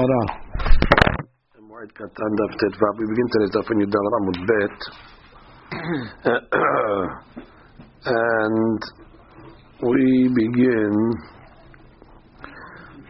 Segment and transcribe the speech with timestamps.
[0.00, 0.24] Gemara.
[1.92, 2.32] Katan
[2.96, 4.76] We begin today's Daf in Yudal Ramud Bet.
[8.02, 8.80] And
[9.82, 10.94] we begin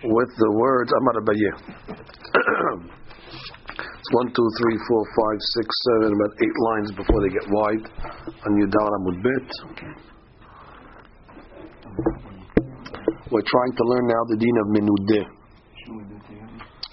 [0.02, 1.52] with the words Amar Abaye.
[3.78, 7.86] it's one, two, three, four, five, six, seven, about eight lines before they get wide
[8.46, 9.48] on Yudal Ramud Bet.
[13.30, 15.39] We're trying to learn now the Dean of Menudeh.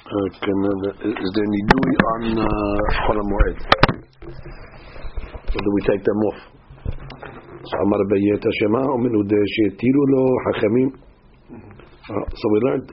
[0.07, 2.21] Uh, can, uh, is there nidui on
[3.03, 3.57] Chol Moed?
[5.51, 6.39] Or do we take them off?
[7.67, 7.75] So.
[12.07, 12.87] Uh, So we learned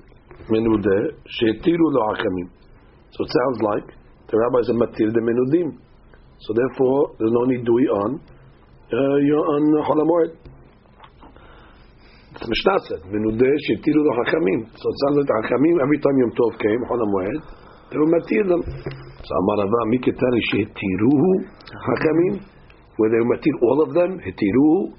[0.51, 2.49] Menudeh she'etiru lo hachamim.
[3.13, 3.87] So it sounds like
[4.27, 5.79] the rabbis are matir the Menudim.
[6.41, 8.21] So therefore there's no nidui on
[8.93, 10.35] uh, you're on Chol Moed.
[12.35, 16.17] The Mishnah said, "V'nudeh shetiru lo hachamim." So it sounds like the hachamim every time
[16.19, 17.39] Yom Tov came, Chol Moed,
[17.91, 18.63] they were matir them.
[19.23, 21.31] So Amar Rava, miketani shetiruhu
[21.71, 22.43] hachamim,
[22.99, 24.99] where they were matir all of them, hetiruhu.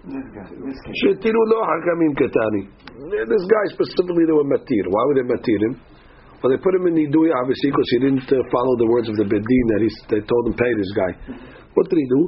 [1.03, 2.71] Shetiru lo hachamim ketani.
[3.27, 4.88] This guy specifically they were matir.
[4.88, 5.75] Why would they matir him?
[6.39, 9.15] Well, they put him in nidui obviously because he didn't uh, follow the words of
[9.17, 11.11] the bedin that he they told him pay this guy.
[11.73, 12.21] What did he do?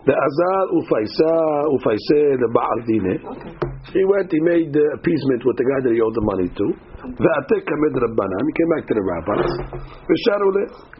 [0.00, 1.32] The azal ufaisa
[1.76, 3.20] ufaise the baal dine.
[3.92, 6.66] He went, he made uh, appeasement with the guy that he owed the money to.
[7.20, 8.42] V'atek kamed rabbanan.
[8.48, 9.50] He came back to the rabbis.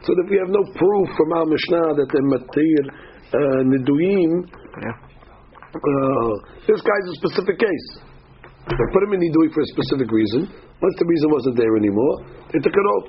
[0.05, 2.85] So that we have no proof from our Mishnah that the matir
[3.33, 4.33] uh, niduim.
[5.71, 6.33] Uh,
[6.67, 7.89] this guy's a specific case.
[8.69, 10.51] They put him in nidui for a specific reason.
[10.51, 13.07] Once the reason wasn't there anymore, they took it off.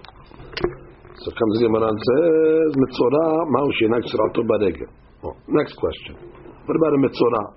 [1.20, 6.18] So comes the Gemara and says, "Mitzorah ma'u shenak tzarato baregel." Oh, Next question.
[6.66, 7.48] What about a mitzorah?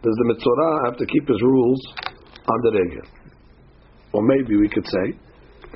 [0.00, 1.80] Does the mitzorah have to keep his rules
[2.48, 3.06] on the regel?
[4.12, 5.06] Or maybe we could say,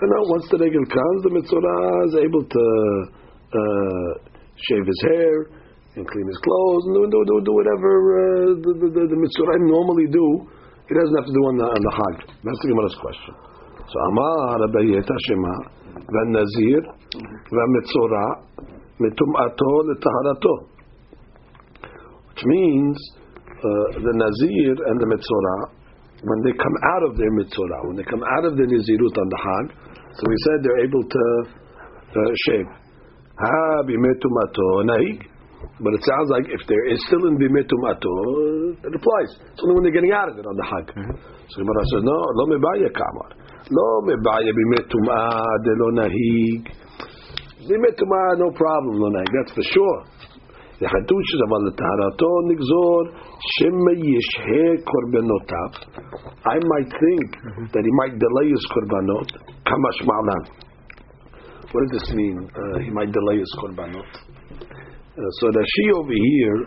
[0.01, 2.65] no, once the regel comes, the mitzorah is able to
[3.53, 4.11] uh,
[4.57, 5.35] shave his hair
[5.95, 10.09] and clean his clothes and do, do, do, whatever uh, the, the, the, mitzorah normally
[10.09, 10.27] do.
[10.89, 11.93] He doesn't have to do on the, on the.
[12.45, 13.33] That's the Gemara's question.
[13.93, 15.55] So Amar Abayet Hashema
[16.33, 16.81] Nazir
[17.53, 18.41] Mitzorah
[19.01, 20.74] Mitum'ato Letaharato
[22.35, 22.99] which means
[23.47, 25.71] uh, the Nazir and the Mitzorah,
[26.27, 29.29] when they come out of their Mitzorah, when they come out of the Nazirut on
[29.31, 29.67] the Hag,
[30.19, 31.25] so we said they're able to
[32.11, 32.67] uh, shave.
[33.39, 35.31] Ha bimetumato nahig.
[35.81, 38.15] But it sounds like if there is still in bimetumato,
[38.83, 39.31] it applies.
[39.55, 40.87] It's only when they're getting out of it on the Hag.
[41.51, 43.31] So Gemara says, no, lo mebaya kamar.
[43.71, 46.63] Lo mebaya bimetuma de lo nahig.
[47.63, 49.31] Bimetuma, no problem, lo nahig.
[49.31, 50.14] That's for sure.
[50.81, 53.15] The Hadush is about the Taharato Nigzor
[53.55, 55.73] Shema Yishhe Korbanotaf.
[56.51, 59.31] I might think that he might delay his Korbanot.
[60.03, 60.43] Ma'lan.
[61.71, 62.51] What does this mean?
[62.51, 64.11] Uh, he might delay his Korbanot.
[65.15, 66.59] Uh, so she over here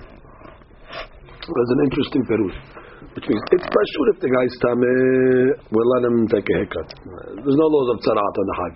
[1.51, 2.77] was an interesting perush.
[3.11, 6.89] Which means it's pashut if the guy's tameh, we'll let him take a haircut.
[7.43, 8.75] There's no laws of tzarat on the hag.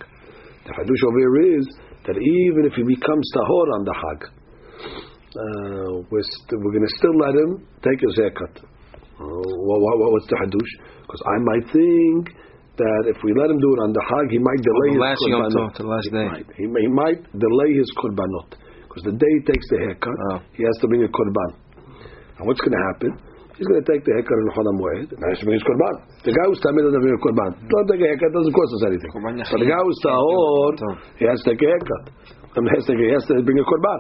[0.66, 1.66] The hadush over here is
[2.04, 4.20] that even if he becomes tahor on the hag,
[5.36, 7.52] uh, we're, st- we're going to still let him
[7.84, 8.54] take his haircut.
[8.60, 9.26] Uh,
[9.68, 10.72] what, what, what's the hadush?
[11.06, 12.36] Because I might think
[12.80, 15.22] that if we let him do it on the hag, he might delay the his
[15.30, 15.74] korbanot.
[15.78, 16.28] The last he day.
[16.28, 16.48] Might.
[16.58, 20.40] He, he might delay his korbanot because the day he takes the haircut, Oh.
[20.58, 21.50] he has to bring a korban.
[22.40, 23.12] And what's going to happen?
[23.56, 25.68] He's going to take the haircut in Chol Moed, and he has to bring his
[25.68, 25.94] korban.
[26.26, 27.52] The guy who's tamid doesn't bring a korban.
[27.62, 29.12] Don't take a haircut; doesn't cost us anything.
[29.22, 30.72] But the guy who's tahor,
[31.22, 32.04] he has to take a haircut.
[32.58, 34.00] He has to, he has to bring a korban.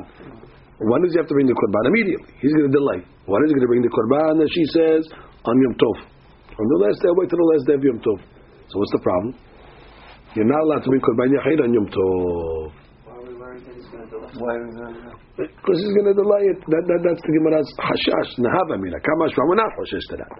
[0.82, 1.94] When does he have to bring the korban?
[1.94, 2.34] Immediately.
[2.42, 3.06] He's going to delay.
[3.30, 4.42] When is he going to bring the korban?
[4.50, 5.06] She says
[5.46, 5.98] on Yom Tov.
[6.58, 8.18] On the last day, wait till the last day of Yom Tov.
[8.66, 9.38] So what's the problem?
[10.34, 12.74] You're not allowed to bring korban yachid on Yom Tov.
[15.38, 16.60] Because he's going to delay it.
[16.66, 18.32] That, that, that's the Gemara's hashash.
[18.42, 18.98] Nahava mina.
[19.06, 19.38] Kamash.
[19.38, 20.34] We're not hashash to that.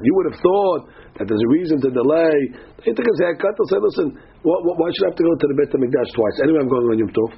[0.00, 0.82] You would have thought
[1.20, 2.32] that there's a reason to delay.
[2.80, 3.52] He took his haircut.
[3.60, 4.08] They'll say, listen,
[4.40, 6.36] why, why should I have to go to the Beit HaMikdash twice?
[6.48, 7.30] Anyway, I'm going on Yom Tov.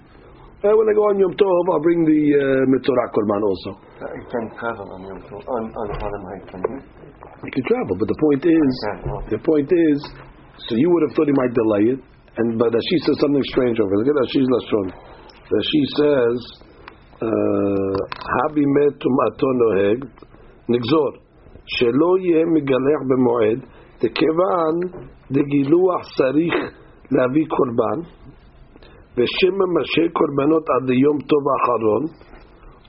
[0.65, 3.77] Uh, when I go on Yom Tov, I'll bring the uh, Mitzorah Korban also.
[4.01, 6.81] You can travel on Yom Tov, on, on Heights, can you?
[7.53, 8.73] Can travel, but the point is,
[9.29, 9.99] the point is,
[10.65, 12.01] so you would have thought he might delay it,
[12.41, 13.93] and but she says something strange over.
[13.93, 14.89] Look at that, she's lashon.
[15.53, 16.37] That she says,
[17.21, 20.01] "Habi metum aton noheg
[20.73, 21.21] nigzor
[21.77, 23.69] shelo yeh migalech b'moed
[24.01, 26.57] dekevan degiluach sarich
[27.13, 28.09] lavi korban
[29.17, 32.03] ושמא משאי קורבנות עד ליום טוב האחרון,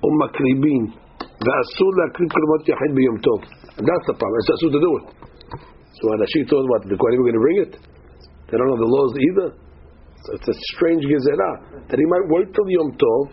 [0.04, 0.84] ומקריבים,
[1.44, 3.40] ואסור להקריב קורבנות יחיד ביום טוב.
[3.76, 4.38] That's the problem.
[4.42, 5.06] It's asur to do it.
[5.96, 7.74] So when Hanashi told what, the Kohanim are going to bring it?
[8.48, 9.48] They don't know the laws either.
[10.24, 11.56] So it's a strange gezerah
[11.92, 13.26] that he might wait till Yom Tov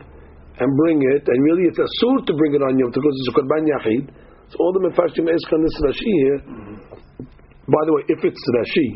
[0.60, 3.30] and bring it, and really it's asur to bring it on Yom Tov because it's
[3.30, 4.04] a korban yachid.
[4.50, 6.40] So all the mefarshim ask on this Rashi here.
[7.64, 8.88] By the way, if it's Rashi,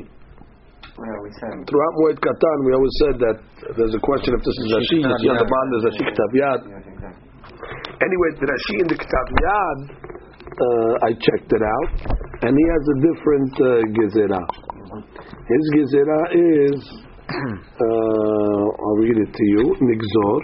[0.97, 3.37] throughout Moed Katan, we always said that
[3.77, 4.99] there's a question if this is Rashi.
[5.05, 6.61] You see the bottom there's Rashi Ktav Yad.
[8.01, 9.79] Anyway, the Rashi in the Ktav Yad,
[10.57, 11.91] uh, I checked it out,
[12.49, 14.47] and he has a different uh, gezerah.
[15.47, 16.81] His gezerah is,
[17.29, 20.41] uh, I'll read it to you, Nigzor.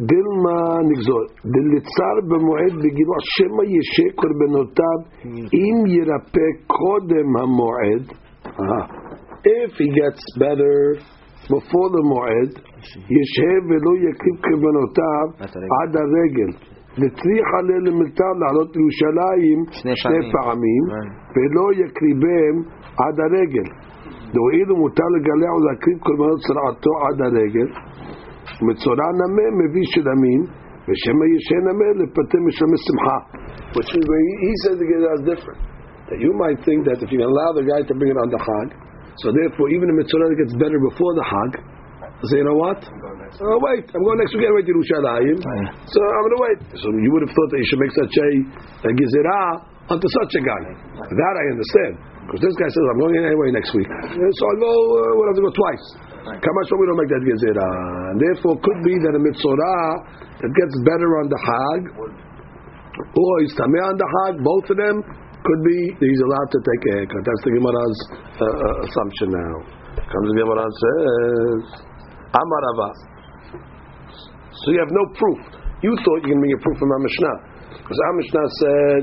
[0.00, 0.58] דילמה
[0.88, 4.98] נגזור, דלצר במועד בגילו שמא ישה קורבנותיו
[5.60, 8.04] אם ירפא קודם המועד
[8.46, 9.04] uh,
[9.46, 10.76] if he gets better
[11.52, 12.50] before the מועד
[13.18, 15.26] ישה ולא יקריב קורבנותיו
[15.78, 16.50] עד הרגל.
[16.98, 19.58] לצריך עליה למלתר לעלות לירושלים
[20.00, 20.82] שני פעמים.
[20.90, 21.08] כן.
[21.34, 22.54] ולא יקריבם
[23.04, 23.68] עד הרגל.
[24.34, 27.68] והואילו מותר לגלח ולהקריב קורבנות צרעתו עד הרגל
[28.68, 30.40] מצורע נמה מביא של המין,
[30.86, 33.18] ושמא ישן נמה לפטר משלמי שמחה.
[33.76, 35.60] Which is where he says the Gemara is different.
[36.08, 38.40] That you might think that if you allow the guy to bring it on the
[38.46, 38.68] Chag,
[39.20, 41.52] so therefore even the metzorah gets better before the Chag,
[42.14, 42.78] I say, you know what?
[43.42, 45.36] Oh, wait, I'm going next weekend right to Yerushalayim.
[45.90, 46.58] So I'm going to wait.
[46.78, 48.28] So you would have thought that you should make such a,
[48.86, 50.62] a gezerah onto such a guy.
[51.04, 51.92] That I understand.
[52.24, 53.90] Because this guy says, I'm going anyway next week.
[53.90, 55.86] So I'll go, uh, we'll have to go twice.
[56.24, 57.68] Kamash we don't make that gezerah.
[58.12, 59.84] And therefore, could be that a mitzorah
[60.40, 65.04] that gets better on the hag, or he's tameh on the hag, both of them
[65.44, 67.22] could be that he's allowed to take a haircut.
[67.28, 69.54] That's the Gemara's uh, uh, assumption now.
[70.00, 71.62] Comes the Gemara and says,
[72.32, 72.88] Amar Rava.
[74.64, 75.40] So you have no proof.
[75.84, 77.36] You thought you can bring a proof from our Mishnah.
[77.68, 79.02] Because our Mishnah said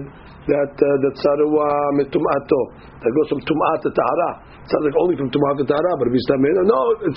[0.50, 1.70] that uh, the tzarua
[2.02, 2.62] mitum'ato,
[2.98, 4.32] that goes from tum'at to tahara.
[4.72, 7.16] Sounds like only from tum'at to tahara, but if he's tameh, no, it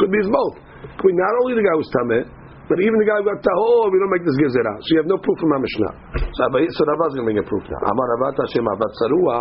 [0.00, 0.56] could be both.
[0.96, 2.24] Could not only the guy who's tameh,
[2.64, 4.76] but even the guy who got tahor, we don't make this gezerah.
[4.80, 5.92] So you have no proof from our Mishnah.
[6.32, 7.76] So, so Rava's going to bring a proof now.
[7.92, 9.36] Amar Ravat Hashem Avat tzarua.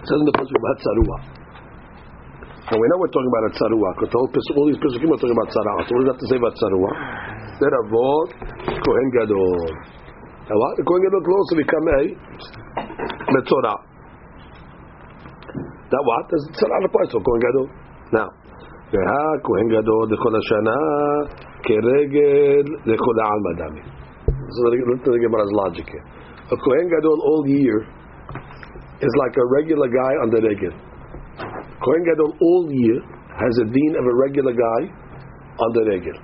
[0.00, 1.16] It says in the pasuk about tzarua.
[2.72, 5.52] Now we know we're talking about a tzarua, because all, these pesukim are talking about
[5.52, 5.80] tzarua.
[5.84, 6.90] So what does that to say about tzarua?
[7.60, 8.28] They're avot
[8.80, 9.60] kohen gadol.
[10.48, 10.72] Now what?
[10.80, 12.00] The kohen gadol can also become a
[13.36, 13.87] metzorah
[15.91, 16.23] That what?
[16.29, 17.67] Does tzarah apply to kohen gadol?
[18.11, 18.29] Now,
[18.93, 20.79] והא כהן גדול לכל השנה
[21.65, 23.83] כרגל לכל העלמא דמי.
[24.53, 26.05] So look at the Gemara's logic here.
[26.51, 27.77] A kohen gadol all year
[29.01, 30.73] is like a regular guy on the regel.
[31.83, 32.99] Kohen Gadol all year
[33.35, 34.81] has a deen of a regular guy
[35.59, 36.17] on the regel.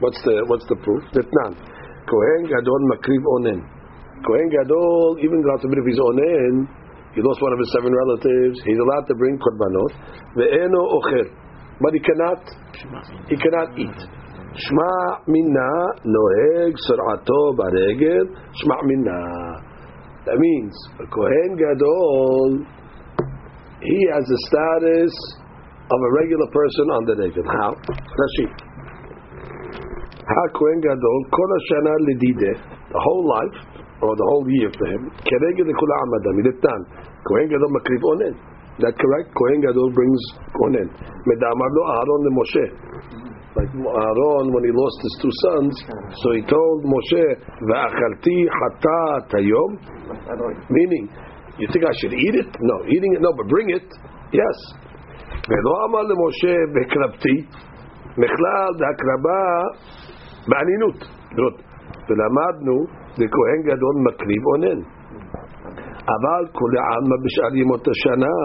[0.00, 1.02] What's the what's the proof?
[1.16, 1.52] Ditnan.
[2.04, 3.60] Kohen Gadol makriv onen.
[4.20, 6.68] Kohen Gadol, even God forbid if he's onen,
[7.15, 8.59] he lost one of his seven relatives.
[8.67, 9.91] He's allowed to bring korbanot.
[10.35, 11.31] Ve'eno ocher,
[11.79, 12.43] but he cannot.
[13.31, 13.99] He cannot eat.
[14.55, 15.71] Shma minna
[16.03, 18.35] noeg sur'ato baregel.
[18.59, 19.75] Shma minna.
[20.25, 22.65] That means a Kohen Gadol,
[23.79, 25.13] he has the status
[25.85, 27.45] of a regular person on the regel.
[27.45, 27.71] How?
[27.85, 28.47] Rashi.
[30.25, 32.57] Ha Kohen Gadol, kol hashana lidide,
[32.89, 36.80] the whole life, or the whole year for him, keregel lekula amadam, idettan.
[37.26, 38.34] Kohen Gadol makriv onen.
[38.80, 39.28] That correct?
[39.36, 40.22] Kohen Gadol brings
[40.64, 40.88] onen.
[41.28, 42.66] Medamar lo Aaron le Moshe.
[43.56, 45.74] Like Aaron, when he lost his two sons,
[46.22, 47.24] so he told Moshe,
[47.66, 49.70] "Va'achalti hatat hayom,"
[50.70, 51.10] meaning,
[51.58, 52.50] you think I should eat it?
[52.60, 53.88] No, eating it, no, but bring it,
[54.32, 54.58] yes.
[55.50, 57.36] ולא אמר למשה והקרבתי,
[58.18, 59.40] בכלל בהקרבה
[60.48, 60.98] באנינות.
[62.07, 62.75] ולמדנו,
[63.21, 64.79] לכהן גדול מקריב אונן.
[66.15, 68.35] אבל כולי עלמא בשאר ימות השנה,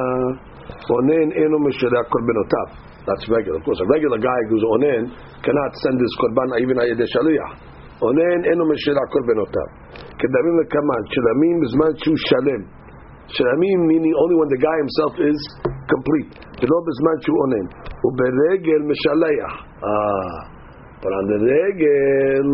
[0.90, 2.68] אונן אינו משלח קורבנותיו.
[3.06, 3.58] That's regular.
[3.60, 5.02] Of course, a regular guy who's onen
[5.44, 7.50] cannot send his korban even על ידי שליח.
[8.02, 9.68] אונן אינו משלח קורבנותיו.
[10.20, 12.62] כדמים לקמן, שלמים בזמן שהוא שלם.
[13.36, 15.40] שלמים meaning only when the guy himself is
[15.92, 16.30] complete.
[16.60, 17.66] ולא בזמן שהוא אונן.
[18.04, 19.52] וברגל משלח.
[21.02, 22.46] But on the regel,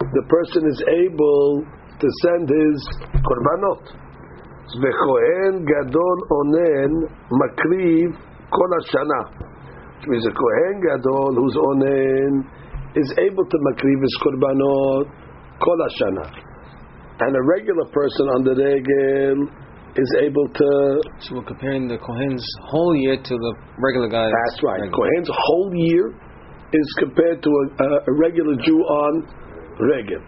[0.00, 1.64] the person is able
[2.00, 2.78] to send his
[3.24, 3.84] korbanot.
[4.82, 6.92] וכהן גדול אונן
[7.40, 8.10] מקריב
[8.50, 9.22] כל השנה.
[9.96, 12.32] Which means a Kohen Gadol who's onen
[12.94, 15.06] is able to makriv his korbanot
[15.64, 16.26] kol hashana.
[17.20, 19.48] And a regular person on the regel
[19.96, 21.00] is able to.
[21.20, 24.28] So we're comparing the Kohen's whole year to the regular guy.
[24.28, 24.80] That's right.
[24.92, 26.12] Kohen's whole year
[26.72, 29.12] is compared to a, a, a regular Jew on
[29.80, 30.22] regel.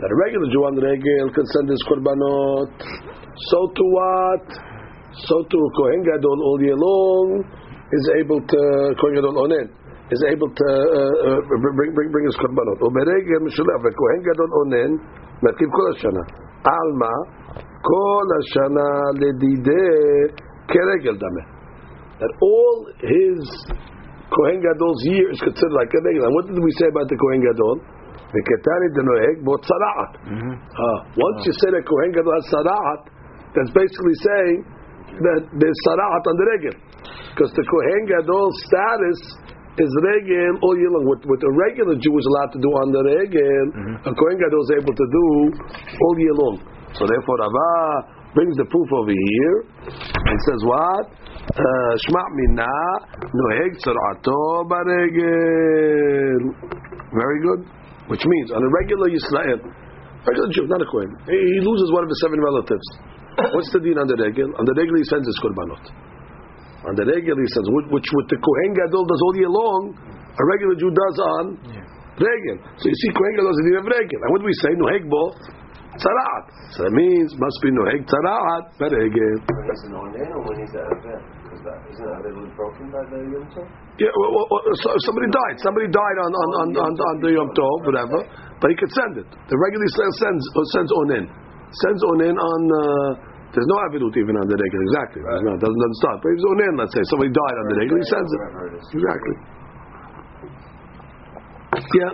[0.00, 2.72] That a regular Jew on the regel can send his korbanot.
[3.50, 4.72] So to what?
[5.12, 7.44] so too Kohen Gadol all year long
[7.92, 8.60] is able to
[8.96, 9.68] Kohen Gadol onen
[10.12, 11.40] is able to uh, uh,
[11.76, 12.78] bring bring bring his korbanot.
[12.80, 14.90] וברגל משולב וכהן גדול אונן
[15.42, 16.24] מרכיב כל השנה.
[16.64, 17.14] על מה?
[17.90, 18.90] כל השנה
[19.20, 19.88] לדידי
[20.68, 21.44] כרגל דמה.
[22.20, 22.76] That all
[23.12, 23.40] his
[24.32, 26.24] Kohen Gadol's year is considered like a regel.
[26.24, 27.76] And what did we say about the Kohen Gadol?
[28.27, 29.63] The Ketani Denoeg, but
[31.15, 32.47] Once you say that Kohen Gadol has
[33.55, 34.57] that's basically saying
[35.23, 36.75] that there's Sara'at on the Regel.
[37.33, 39.19] Because the Kohen Gadol status
[39.79, 41.05] is Regel all year long.
[41.07, 44.09] What, what a regular Jew is allowed to do on the Regel, mm-hmm.
[44.09, 46.55] a Kohen Gadol is able to do all year long.
[46.99, 49.57] So therefore, Rabbah brings the proof over here
[49.87, 51.05] and says what?
[51.47, 52.73] Uh, Shma mina
[53.31, 56.41] noheg tzarato baregel.
[57.13, 57.61] Very good.
[58.07, 59.59] Which means on a regular Yisrael,
[60.23, 62.87] regular Jew, not a Kohen, he he loses one of his seven relatives.
[63.53, 64.49] What's the deal on the regel?
[64.57, 65.83] On the regel he sends his korbanot.
[66.87, 69.81] On the regel he sends, which, which what the Kohen Gadol does all year long,
[70.33, 71.43] a regular Jew does on
[72.17, 72.57] regel.
[72.79, 74.19] So you see, Kohen Gadol doesn't even have regel.
[74.23, 74.71] And what do we say?
[74.73, 75.23] Noheg bo
[75.99, 76.45] tzaraat.
[76.73, 79.35] So that means must be noheg tzaraat beregel.
[79.43, 83.43] When he's an onen or when he's at That isn't Avel broken by the Yom
[83.51, 83.67] Tov?
[83.99, 85.55] Yeah, well, well, well, so somebody died.
[85.59, 88.23] Somebody died on on on on, on the Yom Tov, whatever.
[88.63, 89.27] But he could send it.
[89.51, 92.61] The regular Israel sends uh, sends onen, sends onen on.
[92.71, 93.11] Uh,
[93.51, 94.85] there's no avilut even on the regular.
[94.95, 95.19] Exactly.
[95.27, 96.17] There's not, doesn't doesn't start.
[96.23, 98.39] But if it's onen, let's say somebody died on the regular, he sends it.
[98.39, 98.79] It.
[98.95, 99.35] Exactly.
[101.99, 102.13] Yeah.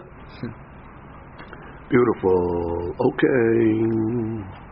[1.93, 2.41] Beautiful.
[3.05, 4.62] Okay.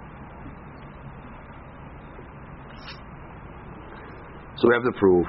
[4.61, 5.25] So we have the proof.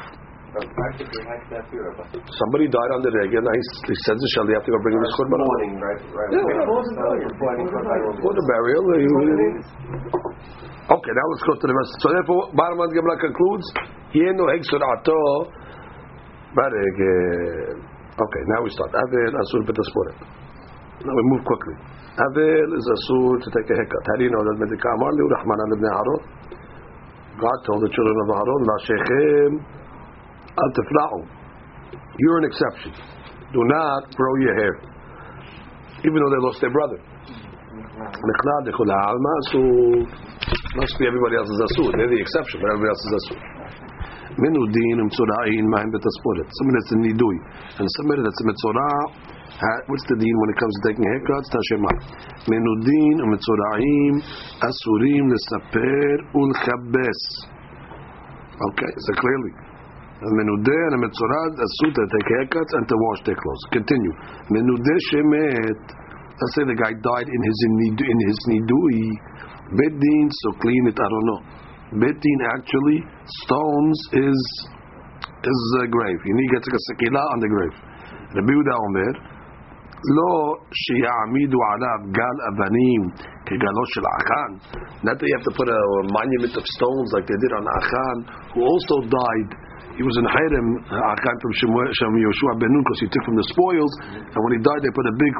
[0.53, 2.05] But practically, how could that be, Rabbi?
[2.29, 3.41] Somebody died on the regular.
[3.41, 4.45] Now he, he sends a shell.
[4.45, 5.41] You have to go bring him his korban.
[5.41, 6.01] Morning, right?
[6.13, 6.31] Right.
[6.37, 6.69] Yeah, yeah.
[6.69, 7.17] what was it about?
[7.17, 8.13] You're planning for burial.
[8.21, 8.85] The burial.
[10.93, 11.93] Okay, now let's go to the rest.
[12.05, 13.67] So therefore, the Gemara concludes,
[14.13, 15.49] Yeno heg sur'ato
[16.53, 17.81] baregel.
[18.13, 18.93] Okay, now we start.
[18.93, 20.21] Avel asur b'tasporet.
[21.09, 21.81] Now we move quickly.
[22.21, 24.05] Avel is asur to take a haircut.
[24.05, 24.61] How do you know that?
[24.61, 26.21] Medika amar li Rahmanan ibn Aaron.
[27.43, 29.53] God told the children of Aaron, La shechem
[30.55, 31.27] al tefla'u.
[32.23, 32.95] You're an exception.
[33.51, 34.75] Do not grow your hair.
[36.07, 37.03] Even though they lost their brother.
[40.73, 41.91] Must be everybody else is asur.
[41.99, 43.39] They're the exception, but everybody else is asur.
[44.39, 46.47] Menudin umtzora'in ma'im betasporet.
[46.47, 47.37] Somebody that's a nidui.
[47.83, 49.11] And somebody that's a metzorah, ha-
[49.87, 51.49] what's the deen when it comes to taking haircuts?
[51.55, 51.93] Tashema.
[52.51, 54.15] Menudin umtzora'im
[54.65, 57.21] asurim lesaper ulchabes.
[58.71, 59.53] Okay, so clearly.
[60.23, 63.65] A menudeh and a metzorah asur to take haircuts and to wash their clothes.
[63.75, 64.15] Continue.
[64.55, 65.83] Menudeh shemet.
[66.39, 69.03] Let's say the guy died in his in his nidui.
[69.75, 70.99] Bedin, so clean it.
[70.99, 71.41] I don't know.
[72.07, 73.03] Bedin actually
[73.43, 74.39] stones his
[75.43, 76.21] his uh, grave.
[76.25, 77.77] You need to get a sekila on the grave.
[78.33, 79.13] Rabbi Yehuda Omer,
[80.18, 80.34] לא
[80.82, 83.02] שיעמידו עליו גל אבנים
[83.48, 84.52] כגלו של האחן.
[85.06, 87.66] Not that you have to put a, a monument of stones like they did on
[87.80, 88.18] Achan,
[88.54, 89.50] who also died.
[89.98, 90.68] He was in Hiram,
[91.14, 93.94] Achan from Shemuel- Shem Yoshua ben Nun, because he took from the spoils.
[94.34, 95.36] And when he died, they put a big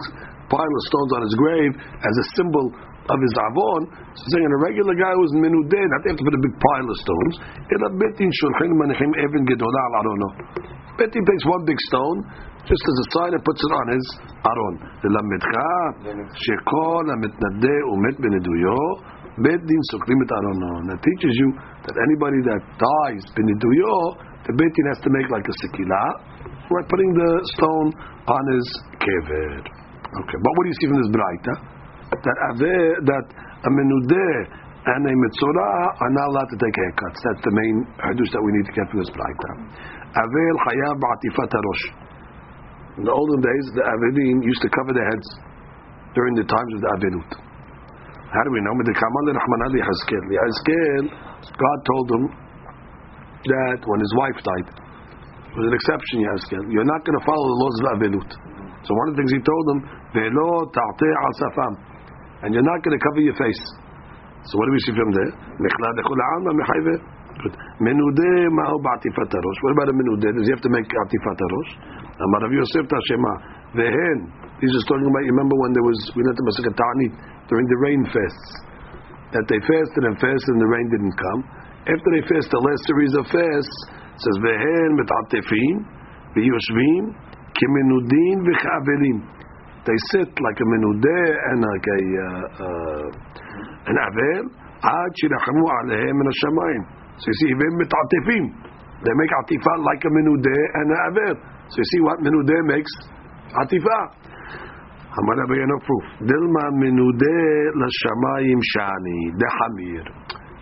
[0.50, 1.72] pile of stones on his grave
[2.10, 2.66] as a symbol
[3.14, 3.82] of his avon.
[4.18, 6.56] So saying a regular guy who was menudeh, not they have to put a big
[6.58, 7.34] pile of stones.
[7.72, 10.30] אלא בית דין שולחים מניחים אבן גדולה על ארונו.
[10.98, 12.18] Bet he takes one big stone,
[12.73, 14.07] fish to the side and puts it on his
[14.49, 14.75] aron.
[15.05, 15.55] ללמדך
[16.45, 18.83] shekol המתנדה ומת בנדויו
[19.45, 20.73] בית דין sukrim et ארונו.
[20.89, 21.49] That teaches you
[21.85, 23.97] that anybody that dies בנדויו,
[24.49, 26.09] the בית has to make like a sekilah,
[26.73, 27.89] like putting the stone
[28.37, 28.67] on his
[29.05, 29.53] kever.
[30.21, 31.55] Okay, but what do you see from this braita?
[32.25, 33.27] That aver, that
[33.69, 34.37] a menudeh
[34.93, 37.21] and a metzorah are not allowed to take haircuts.
[37.25, 39.51] That's the main hadush that we need to get from this braita.
[40.23, 42.02] Avel chayav ba'atifat harosh.
[43.01, 45.29] In the olden days, the Avelim used to cover their heads
[46.13, 47.31] during the times of the Avelut.
[48.33, 48.77] How do we know?
[51.57, 52.25] God told him
[53.49, 56.65] that when his wife died, it was an exception, Hazkel.
[56.73, 58.31] You're not going to follow the laws of Avelut.
[58.85, 59.81] So one of the things he told him.
[62.45, 63.63] And you're not going to cover your face.
[64.49, 65.33] So what do we see from there?
[67.82, 69.60] Menudeh ma'o ba'atifat harosh.
[69.62, 70.32] What about a menudeh?
[70.34, 71.72] Does he have to make atifat harosh?
[72.18, 73.34] Amar Rav Yosef Tashema.
[73.78, 74.20] Vehen.
[74.58, 77.14] He's just talking about, you remember when there was, we learned the Masakh Ta'anit,
[77.46, 78.50] during the rain fasts.
[79.36, 81.42] That they fasted and fasted and the rain didn't come.
[81.86, 83.78] After they fast the last series of fasts,
[84.18, 85.76] it says, Vehen mit'atifin,
[86.34, 87.04] v'yoshvim,
[87.54, 89.18] kimenudin v'cha'avelim.
[89.86, 93.08] They sit like a menudeh and like a, uh, uh,
[93.94, 94.44] an avel,
[94.82, 96.84] עד שירחמו עליהם מן השמיים.
[97.19, 98.45] So you see, even mitatifim,
[99.05, 101.35] they make atifa like a menudeh and a avel.
[101.69, 102.93] So you see what menudeh makes?
[103.57, 104.23] Atifa.
[105.13, 106.05] אמר רבי ינו proof.
[106.29, 107.43] דלמה מנודה
[107.81, 110.05] l'shamayim shani dehamir.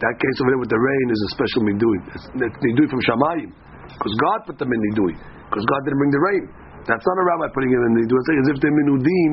[0.02, 1.98] That case over there with the rain is a special nidui.
[2.16, 3.50] It's, it's nidui from Shamayim.
[3.94, 5.12] Because God put them in nidui.
[5.12, 6.44] Because God didn't bring the rain.
[6.88, 8.16] That's not a rabbi putting it in nidui.
[8.16, 9.32] It's like as if they're minudim.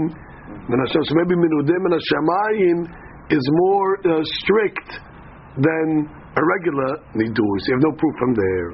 [0.91, 2.77] So maybe minudim and Shamayim
[3.31, 4.89] is more uh, strict
[5.55, 5.87] than
[6.37, 8.69] a regular nidur, so you have no proof from there.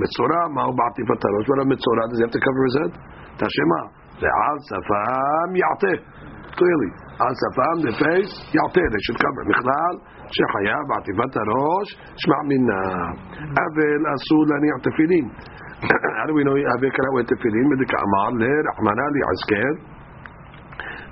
[0.00, 1.36] Mitzora, ma'u ba'ati fatara.
[1.44, 2.92] What a mitzora, does he have to cover his head?
[3.40, 3.80] Tashema,
[4.24, 5.98] le'al safam ya'teh.
[6.56, 9.42] Clearly, al safam, the face, ya'teh, they should cover.
[9.44, 9.94] Michlal,
[10.32, 12.80] shechaya ba'ati arosh shma' minna.
[13.44, 15.26] Avel asul ani ya'tefilin.
[16.16, 17.64] How do we know Avel cannot wear tefillin?
[17.68, 19.72] Medika amar le'rahmana li'azker.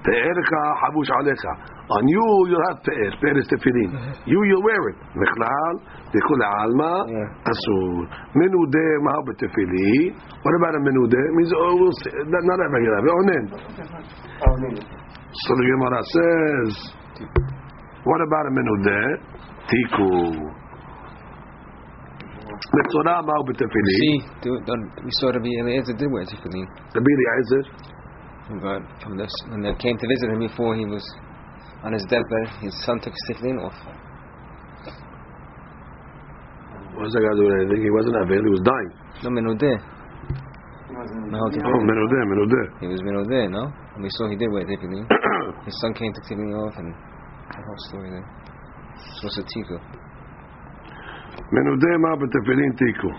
[0.04, 1.73] Te'erka habush alecha.
[1.89, 3.89] On you, you'll have פאר, פאר is תפילין.
[4.31, 4.97] You, you'll wear it.
[5.21, 5.73] בכלל,
[6.15, 6.93] לכולי עלמא,
[7.51, 7.93] אסור.
[8.39, 10.09] מנודה, מהו בתפילין?
[10.43, 11.23] What about a מנודה?
[11.37, 12.13] means, oh, we'll see.
[12.49, 13.45] Not a regular, ועונן.
[15.43, 16.73] So the Gemara says,
[18.09, 19.09] what about a menudeh?
[19.69, 20.13] Tiku.
[22.75, 23.95] Mitzorah ma'u b'tefillin.
[23.99, 26.65] See, do- don't- we saw Rabbi Eliezer did wear tefillin.
[26.95, 27.63] Rabbi Eliezer.
[28.65, 31.05] But from this, when they came to visit him before he was
[31.84, 33.76] on his deathbed, his son took his tefillin off.
[36.94, 37.82] What was that guy doing anything?
[37.82, 38.90] He wasn't Avel, he was dying.
[39.26, 39.76] No menudeh.
[40.94, 41.84] Mahal Oh, tefillin.
[41.90, 42.66] menudeh, menudeh.
[42.80, 43.62] He was menudeh, no?
[43.94, 45.04] And we saw he did wear tefillin.
[45.66, 48.26] his son came to tefillin off, and the whole story there.
[49.20, 49.76] So it's a tiku.
[51.50, 53.10] Menudeh ma'u b'tefillin tiku.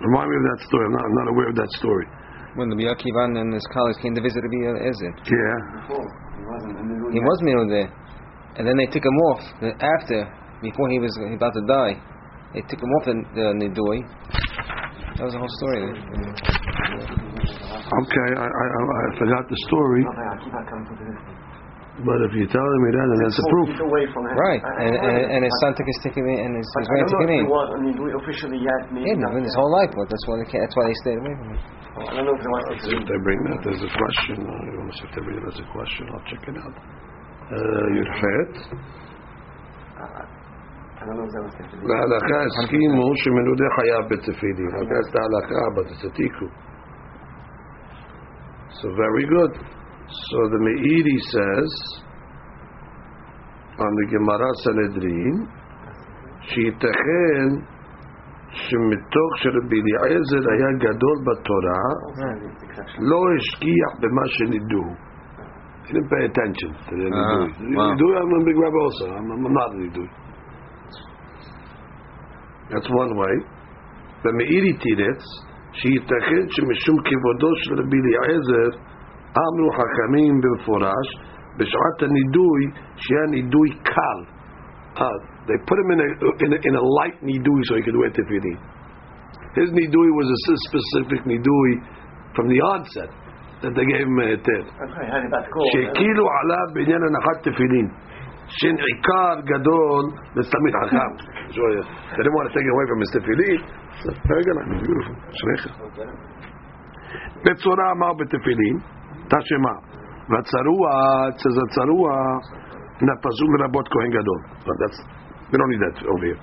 [0.00, 0.84] Remind me of that story.
[0.86, 2.06] I'm not, I'm not aware of that story.
[2.54, 6.23] When the Yakivan and his colleagues came to visit Rabbi Eliezer, Yeah.
[7.12, 7.86] He was menudeh,
[8.58, 10.20] and then they took him off the- after,
[10.62, 11.94] before he was about to die.
[12.54, 13.98] They took him off the, the nidui.
[15.16, 15.80] That was the whole story.
[15.80, 15.94] There.
[17.84, 20.02] Okay, I, I, I I forgot the story,
[21.99, 23.67] but if you're telling me that, then that's a proof.
[23.75, 24.35] away from him.
[24.39, 27.11] Right, and, and, and his son took his tefillin, and his, his I wearing don't
[27.11, 27.43] know if he tefillin.
[27.51, 29.35] was, I mean, we officially yet maybe Yeah, not.
[29.35, 31.47] no, his whole life, but that's why they can't, that's why they stayed away from
[31.51, 31.59] him.
[31.99, 33.59] I don't know if he was Let's see if they bring that.
[33.67, 34.35] There's a question.
[34.47, 36.03] Uh, you want to see if they bring it as a question?
[36.15, 36.75] I'll check it out.
[36.79, 38.53] Uh, Yudchet.
[39.99, 44.71] I don't know if that was the להלכה הסכימו שמנודה חייב בתפילין.
[44.79, 46.47] Okay, that's the halakha, but it's a tiku.
[48.79, 49.53] So very good.
[50.09, 51.71] So the Meiri says
[53.79, 55.59] on the Gemara Sanhedrin,
[56.41, 57.47] שייתכן
[58.51, 61.83] שמתוך שרבי אליעזר היה גדול בתורה,
[62.99, 64.85] לא השקיע במה שנידו.
[65.85, 67.49] He didn't pay attention to the nidui.
[67.57, 67.89] The wow.
[67.89, 69.05] nidui, I'm a big rabbi also.
[69.17, 70.09] I'm, I'm not a nidui.
[72.71, 73.35] That's one way.
[74.23, 75.21] במאירי תירץ,
[75.71, 78.69] שייתכן שמשום כבודו של רבי אליעזר,
[79.37, 81.07] אמרו חכמים במפורש,
[81.57, 82.61] בשעת הנידוי,
[82.95, 84.19] שהיה נידוי קל.
[84.95, 85.01] Uh,
[85.47, 86.07] they put him in a,
[86.45, 88.57] in a, in a light nidui so he could wear tefillin.
[89.55, 91.73] His nidui was a specific nidui
[92.35, 93.09] from the onset
[93.61, 94.61] that they gave him a hitter.
[94.65, 95.69] Okay, had that call.
[95.73, 97.87] שהקילו עליו בעניין הנחת תפילין.
[98.47, 100.03] שאין עיקר גדול
[100.35, 101.11] לתלמיד חכם.
[101.55, 101.83] So, uh,
[102.15, 103.59] They didn't want to take it away from his תפילין.
[104.01, 105.15] So, Very good, beautiful.
[105.31, 105.71] שניכם.
[107.45, 108.75] בצורה אמר בתפילין,
[109.28, 109.74] Tashema.
[110.28, 112.16] Vatsarua, it says Vatsarua,
[113.00, 114.40] in a pasuk rabot kohen gadol.
[114.64, 114.98] But that's,
[115.52, 116.40] we don't need that over here.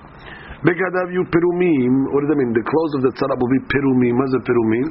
[0.62, 2.14] Begadav you pirumim.
[2.14, 2.54] what does that mean?
[2.54, 4.14] The clothes of the tzara will be pirumim.
[4.14, 4.86] What is a pirumim?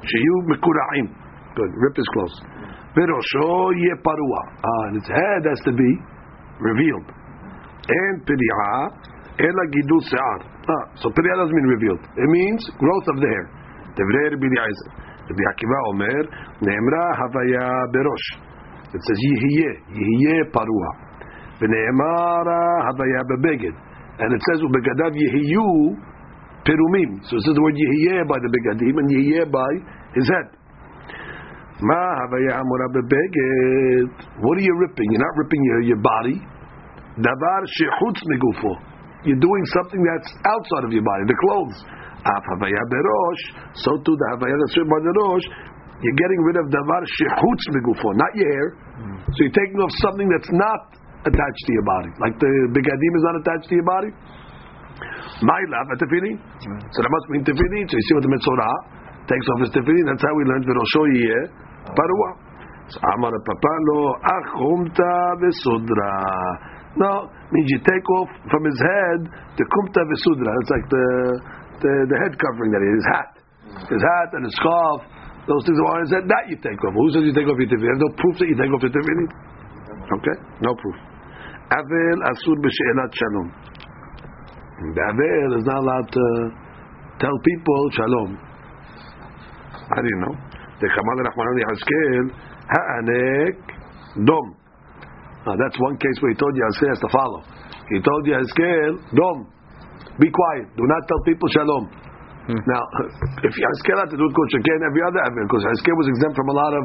[0.00, 1.06] Sheyu mekura'im.
[1.52, 2.36] Good, rip his clothes.
[2.96, 4.42] Verosho ye parua.
[4.64, 5.90] Ah, and its head has to be
[6.56, 7.06] revealed.
[7.84, 8.72] And Piri'a,
[9.44, 10.40] ela gidul se'ar.
[10.64, 12.02] Ah, so Piri'a doesn't mean revealed.
[12.16, 13.46] It means growth of the hair.
[13.92, 14.88] Devrei b'di'aizer.
[15.29, 16.21] רבי עקיבא אומר,
[16.67, 18.23] נאמרה הוויה בראש.
[18.95, 20.87] It says יהיה, יהיה פרוע.
[21.61, 22.43] ונאמר
[22.87, 23.75] הוויה בבגד.
[24.19, 25.69] And it says ובגדיו יהיו
[26.65, 27.09] פירומים.
[27.27, 29.71] So it says the word יהיה by the בגדים and יהיה by
[30.17, 30.49] his head.
[31.81, 34.07] מה הוויה אמורה בבגד?
[34.43, 35.07] What are you ripping?
[35.11, 36.37] You're not ripping your, your body.
[37.17, 38.73] דבר שחוץ מגופו.
[39.25, 41.77] You're doing something that's outside of your body, the clothes.
[42.24, 43.42] Havaya berosh,
[43.74, 45.46] so too the Havaya that's written by the rosh,
[46.00, 48.68] you're getting rid of davar shechutz begufo, not your hair.
[49.36, 50.80] So you're taking off something that's not
[51.24, 54.10] attached to your body, like the begadim is not attached to your body.
[55.40, 56.80] My love at tefillin, mm-hmm.
[56.92, 57.84] so that must be the tefillin.
[57.88, 58.76] So you see what the metzorah
[59.24, 60.04] takes off the tefillin.
[60.08, 61.44] That's how we learned verosho yeh
[61.96, 62.30] parua.
[62.92, 66.12] So Amar Papalo achumta vesudra.
[66.98, 69.20] No, means you take off from his head
[69.54, 70.50] the kumta vesudra.
[70.58, 71.06] It's like the,
[71.78, 73.30] the the head covering that he his hat,
[73.94, 75.06] his hat and his scarf.
[75.46, 76.24] Those things are on his head.
[76.26, 76.94] That you take off.
[76.94, 77.98] Who says you take off your tefillin?
[77.98, 79.28] No proof that you take off your tefillin.
[80.18, 80.98] Okay, no proof.
[81.70, 83.48] Avel asur b'she'elat shalom.
[84.98, 86.26] The avel is not allowed to
[87.22, 88.30] tell people shalom.
[89.94, 90.34] Do you know?
[90.80, 92.24] The Chamad Rahman Yahazkel
[92.66, 93.58] ha'anek
[94.26, 94.59] dom.
[95.46, 97.40] Now that's one case where he told Yahazkel has to follow.
[97.88, 99.38] He told Yahazkel dom.
[100.20, 100.68] Be quiet.
[100.76, 101.84] Do not tell people shalom.
[102.44, 102.60] Hmm.
[102.60, 102.82] Now,
[103.48, 106.48] if Yahazkel had to do it, Coach, again, every other because Yahazkel was exempt from
[106.52, 106.84] a lot of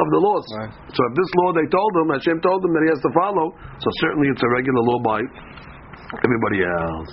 [0.00, 0.46] of the laws.
[0.56, 0.72] Right.
[0.96, 3.52] So if this law they told him, Hashem told him that he has to follow,
[3.80, 5.20] so certainly it's a regular law by
[6.24, 7.12] everybody else.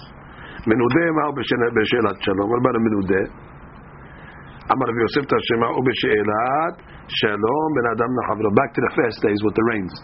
[0.68, 2.48] Menudeh ma'u b'she'elat shalom.
[2.48, 3.46] What about a menudeh?
[4.67, 6.75] Amar Rav Yosef Tashema u b'she'elat
[7.08, 8.51] shalom ben adam nachavro.
[8.51, 9.95] Back to the fast days with the rains.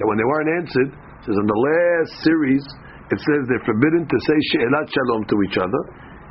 [0.00, 2.64] And when they weren't answered, it says in the last series,
[3.12, 5.82] it says they're forbidden to say she'elat shalom to each other.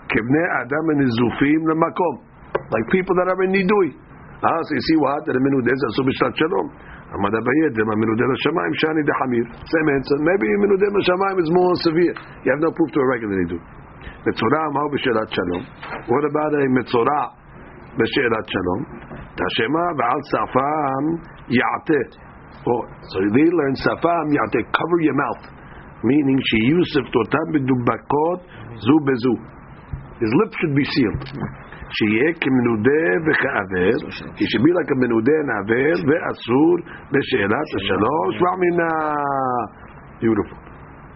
[0.09, 1.61] Kibnei adam and izufim.
[1.69, 3.93] Like people that are in nidui.
[4.41, 5.21] Ah, so you see what?
[5.29, 6.65] The menudeh is asu b'shlat shalom.
[7.13, 9.05] Amad Abayed, the menudeh l'shamayim shani.
[9.05, 10.17] Same answer.
[10.17, 12.17] Maybe menudeh l'shamayim is more severe.
[12.41, 13.61] You have no proof to a regular nidu.
[14.25, 15.61] Metzorah ma'u b'shelat shalom.
[16.09, 17.37] What about a metzorah
[17.98, 18.80] b'shelat shalom?
[19.36, 21.04] Tashema ba'al safam
[21.48, 22.06] ya'ateh.
[22.66, 24.62] Oh, so they learn safam ya'ateh.
[24.72, 25.42] Cover your mouth.
[26.04, 28.40] Meaning she yusuf totam b'dubakot
[28.78, 29.34] zu bezu.
[30.20, 31.24] His lips should be sealed.
[31.96, 33.94] שיהיה כמנודה וכעבר,
[34.36, 36.76] he should be like a מנודה and עבר, ואסור
[37.12, 38.90] בשאלת השלום, שמע מינה.
[40.20, 40.58] Beautiful.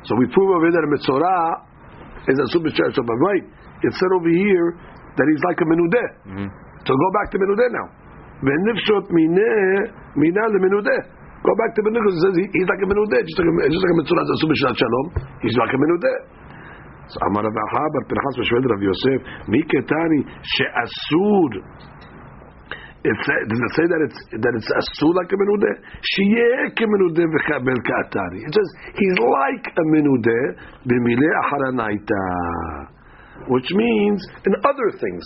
[0.06, 1.44] So we prove over here that a Metzorah
[2.30, 3.06] is asur b'she'elat shalom.
[3.06, 3.44] But right,
[3.82, 4.68] it said over here
[5.16, 6.10] that he's like a menudeh.
[6.85, 7.87] So go back to menudeh now.
[8.45, 11.01] V'nifshot mineh, minah lemenudeh.
[11.41, 13.53] Go back to menudeh because it says he, he's like a menudeh, just like a,
[13.73, 15.07] just like a Metzorah is asur b'she'elat shalom.
[15.41, 16.17] He's like a menudeh.
[17.09, 21.53] So Amar Rav Acha bar Pinchas B'Shved Rav Yosef Miketani she'asur.
[23.05, 25.75] It say, does it say that it's that it's asur like a menudeh?
[26.01, 28.41] Sheyeh kemenudeh v'chabel ka'atari.
[28.41, 30.57] It says he's like a menudeh
[30.89, 32.21] b'mileh aharanaita,
[33.47, 35.23] which means in other things.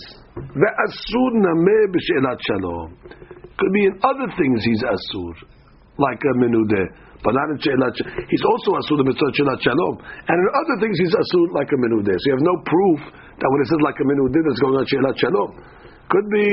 [2.48, 2.96] Shalom.
[3.60, 5.34] Could be in other things he's asur,
[5.98, 7.10] like a menudeh.
[7.20, 7.92] But not in She'elat
[8.32, 9.94] He's also asur the metzorah She'elat Shalom.
[10.00, 12.16] And in other things he's asur like a menudeh.
[12.16, 14.84] So you have no proof that when it says like a menudeh that's going on
[14.88, 15.50] She'elat Shalom.
[16.08, 16.44] Could be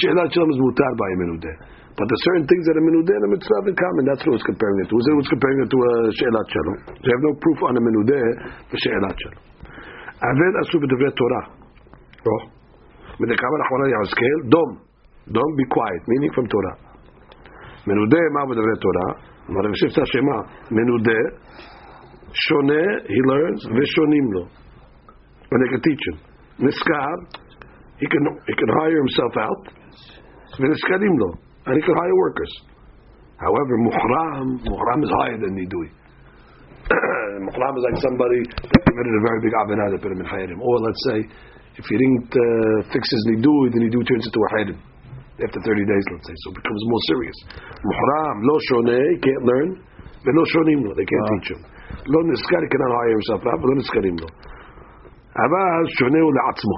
[0.00, 1.56] She'elat Shalom is mutar by a menudeh.
[1.92, 4.02] But there's certain things that a menudeh and a metzorah in common.
[4.08, 4.96] That's what it's comparing it to.
[4.96, 6.78] It comparing it to a She'elat Shalom.
[6.88, 8.26] So you have no proof on a menudeh
[8.72, 9.53] for She'elat Shalom.
[10.29, 11.45] Aved asur b'devrei Torah.
[12.31, 12.59] Oh.
[13.19, 14.69] מדקאמר אחרונה יחזקאל, דום,
[15.27, 16.75] דום be quiet, meaning from Torah.
[17.87, 19.09] מנודה מה בדברי תורה?
[19.49, 20.37] אמר רב שבתא שמה,
[20.71, 21.21] מנודה,
[22.33, 24.43] שונה, he learns, ושונים לו.
[25.51, 26.17] And they can teach him.
[26.65, 27.13] נזכר,
[28.01, 29.63] he can, he can hire himself out,
[30.59, 31.29] ונזכרים לו,
[31.65, 32.53] and he can hire workers.
[33.45, 35.89] However, muhram, muhram is higher than nidui.
[37.47, 40.59] muhram is like somebody that committed a very big avinah that put him in hayrim.
[40.59, 41.19] Or let's say,
[41.79, 44.79] if he didn't uh, fix his nidui, then nidui turns into a hayrim
[45.39, 46.35] after 30 days, let's say.
[46.43, 47.37] So it becomes more serious.
[47.79, 49.69] Muhram, lo shoneh, can't learn.
[50.25, 51.61] Velo shonim lo, they can't teach him.
[52.11, 54.29] Lo niskar, he cannot hire himself out, lo niskarim lo.
[55.45, 56.77] אבל שונה הוא לעצמו.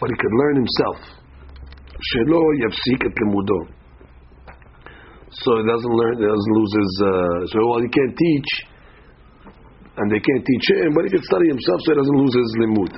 [0.00, 0.98] But he can learn himself.
[2.00, 3.60] שלא יפסיק את לימודו.
[5.42, 8.50] So he doesn't learn, he doesn't lose his, uh, so well, he can't teach,
[9.97, 12.51] and they can't teach him, but he can study himself so he doesn't lose his
[12.63, 12.91] limud.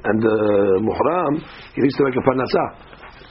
[0.00, 0.36] And the
[0.80, 1.32] muhram,
[1.74, 2.64] he needs to make a panasa,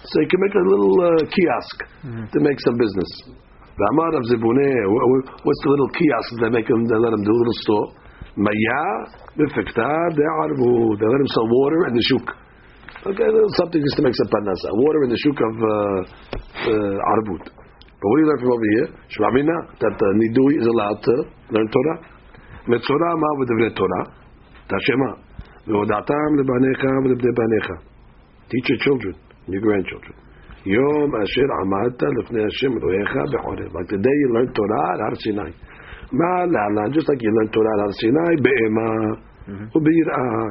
[0.05, 2.25] So he can make a little uh, kiosk mm-hmm.
[2.29, 3.09] to make some business.
[3.73, 4.85] The amad of Zibuneh,
[5.41, 7.87] what's the little kiosk they make him, they let him do a little store?
[8.37, 8.83] Maya,
[9.35, 12.27] they let him sell water and the shuk.
[13.07, 13.23] Okay,
[13.57, 14.69] something just to make some panasa.
[14.75, 16.03] Water in the shuk of uh,
[16.67, 17.47] uh, arbut.
[18.00, 18.88] But what do you learn from over here?
[19.12, 21.14] Shmamina, that the nidui is allowed to
[21.54, 21.98] learn Torah.
[22.68, 24.04] Metzorah ma v'devrei Torah.
[24.68, 25.24] Tashema.
[25.66, 27.68] והודעתם לבניך ולבני בניך.
[28.50, 29.14] Teach your children,
[29.48, 30.14] your grandchildren.
[30.66, 33.76] יום אשר עמדת לפני השם אלוהיך בחורב.
[33.76, 35.50] Like the day you learned Torah at הר סיני.
[36.12, 38.90] מה להלן, just like you learned Torah at הר סיני, באימה
[39.74, 40.44] וביראה,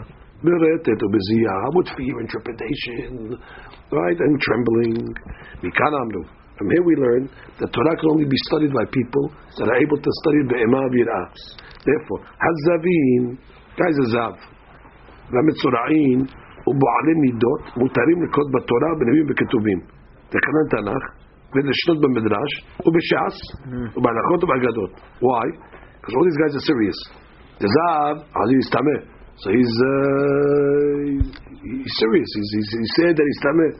[0.43, 3.11] ברטט ובזיעה, with fear and trepidation,
[3.91, 5.13] right, and trembling.
[5.63, 6.36] מכאן אמרו.
[6.57, 7.23] From here we learn
[7.59, 9.25] that Torah can only be studied by people
[9.57, 11.23] that are able to study באימה וביראה.
[11.87, 13.23] Therefore, הזבין,
[13.79, 14.35] guys, a zav.
[15.31, 16.19] והמצורעים
[16.67, 19.79] ובועלי מידות מותרים לקרוא בתורה, בנביאים וכתובים.
[20.33, 21.03] תקנון תנ"ך,
[21.53, 22.51] ולשנות במדרש,
[22.85, 23.37] ובש"ס,
[23.95, 24.91] ובהלכות ובאגדות.
[25.25, 25.45] Why?
[25.97, 26.99] Because all these guys are serious.
[27.61, 29.01] The Zav, Ali is tameh.
[29.41, 30.97] So he's, uh,
[31.63, 32.29] he's serious.
[32.37, 33.71] He's, he's, he said that he's tameh.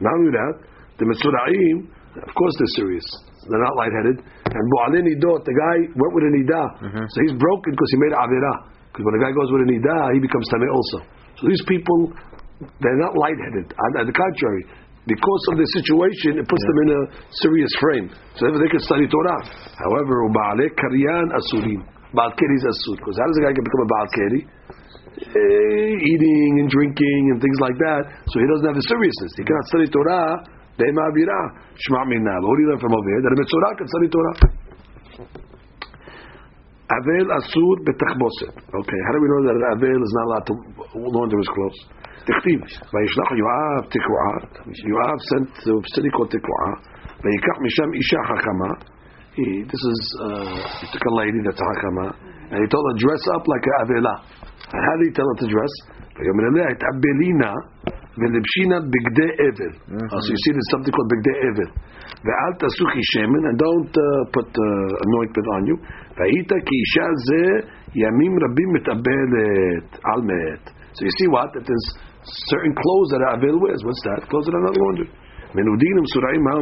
[0.00, 0.54] Not only that,
[0.98, 1.76] the Mitzura'im,
[2.21, 3.07] of course they're serious.
[3.49, 4.17] They're not lightheaded.
[4.21, 6.67] And Bu'alin Idot, the guy went with a Nidah.
[7.09, 8.57] So he's broken because he made Avirah.
[8.93, 10.97] Because when a guy goes with a Nidah, he becomes tameh also.
[11.41, 12.13] So these people,
[12.79, 13.73] they're not lightheaded.
[13.73, 14.63] On, on the contrary,
[15.09, 17.01] because of the situation, it puts them in a
[17.43, 18.07] serious frame.
[18.39, 19.41] So they can study Torah.
[19.75, 21.83] However, Ba'alei Karyan Asurim.
[22.13, 22.95] Baal Keri is Asur.
[23.01, 24.41] Because how does a guy become a Baal Keri?
[25.13, 28.01] Eh, eating and drinking and things like that.
[28.29, 29.31] So he doesn't have the seriousness.
[29.35, 30.45] He cannot study Torah.
[30.78, 31.40] Be'ema Avira.
[31.74, 32.34] Shma Minna.
[32.42, 33.22] What do you learn from over here?
[33.24, 34.36] That a Mitzorah can study Torah.
[36.88, 38.54] Avel Asur Betachboset.
[38.56, 40.54] Okay, how do we know that an Avel is not allowed to
[40.96, 41.80] launder his clothes?
[42.28, 42.60] תכתיב,
[42.92, 44.34] וישלח יואב תקועה,
[44.92, 46.72] יואב sent to a city called תקועה,
[47.24, 48.70] ויקח משם אישה חכמה,
[49.36, 52.08] he, this is, uh, he took a lady that's a חכמה,
[52.50, 54.14] and he told her dress up like a אבלה.
[54.72, 55.72] And how did he tell her to dress?
[56.16, 57.52] ויאמר אליה, התאבלינה
[58.18, 59.72] ולבשינה בגדי אבל.
[60.22, 61.68] So you see there's something called בגדי אבל.
[62.24, 65.76] ואל תעשוכי שמן, and don't uh, put uh, anointment on you.
[66.16, 67.42] והיית כי אישה זה
[68.02, 70.64] ימים רבים מתאבלת על מת.
[70.94, 71.48] So you see what?
[71.54, 71.88] That there's
[72.52, 73.80] certain clothes that Avil wears.
[73.86, 74.20] What's that?
[74.30, 75.10] Clothes that are not laundered.
[75.57, 76.61] מנודין ומסורעים מהו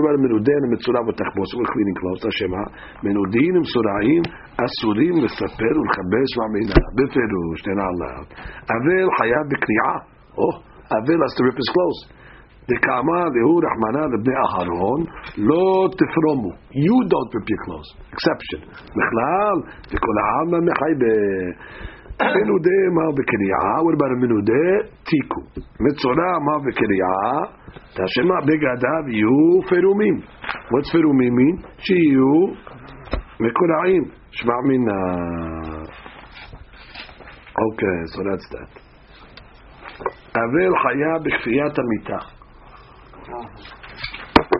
[0.00, 1.48] about מנודה ומצורע ותחבוס?
[1.54, 2.22] We're cleaning clothes.
[2.28, 2.62] השמה.
[3.04, 4.22] מנודין ומסורעים
[4.64, 6.78] אסורים לספר ולכבס ועמינה.
[6.96, 8.28] בפירוש, not allowed.
[8.74, 9.94] אבל חייב בקריעה.
[10.44, 10.56] Oh,
[10.96, 12.00] אבל rip his clothes.
[12.70, 15.00] דקאמה והוא רחמנא לבני אהרון
[15.48, 15.64] לא
[16.00, 16.50] תפרומו.
[16.86, 17.90] You don't your clothes.
[18.14, 18.60] Exception.
[18.98, 19.56] בכלל,
[19.90, 21.04] וכל העלמא מחי ב...
[23.16, 24.66] בקריאה, what about a מנודה?
[25.04, 25.40] תיקו.
[25.80, 27.60] מצורע מה בקריאה?
[27.94, 30.16] תשמע בגדיו יהיו פרומים.
[30.70, 31.66] What's פרומים mean?
[31.78, 32.54] שיהיו
[33.40, 34.04] מקורעים.
[34.30, 34.96] שמע מן ה...
[37.62, 38.80] אוקיי, that's that.
[40.34, 42.18] אבל חיה בכפיית המיטה.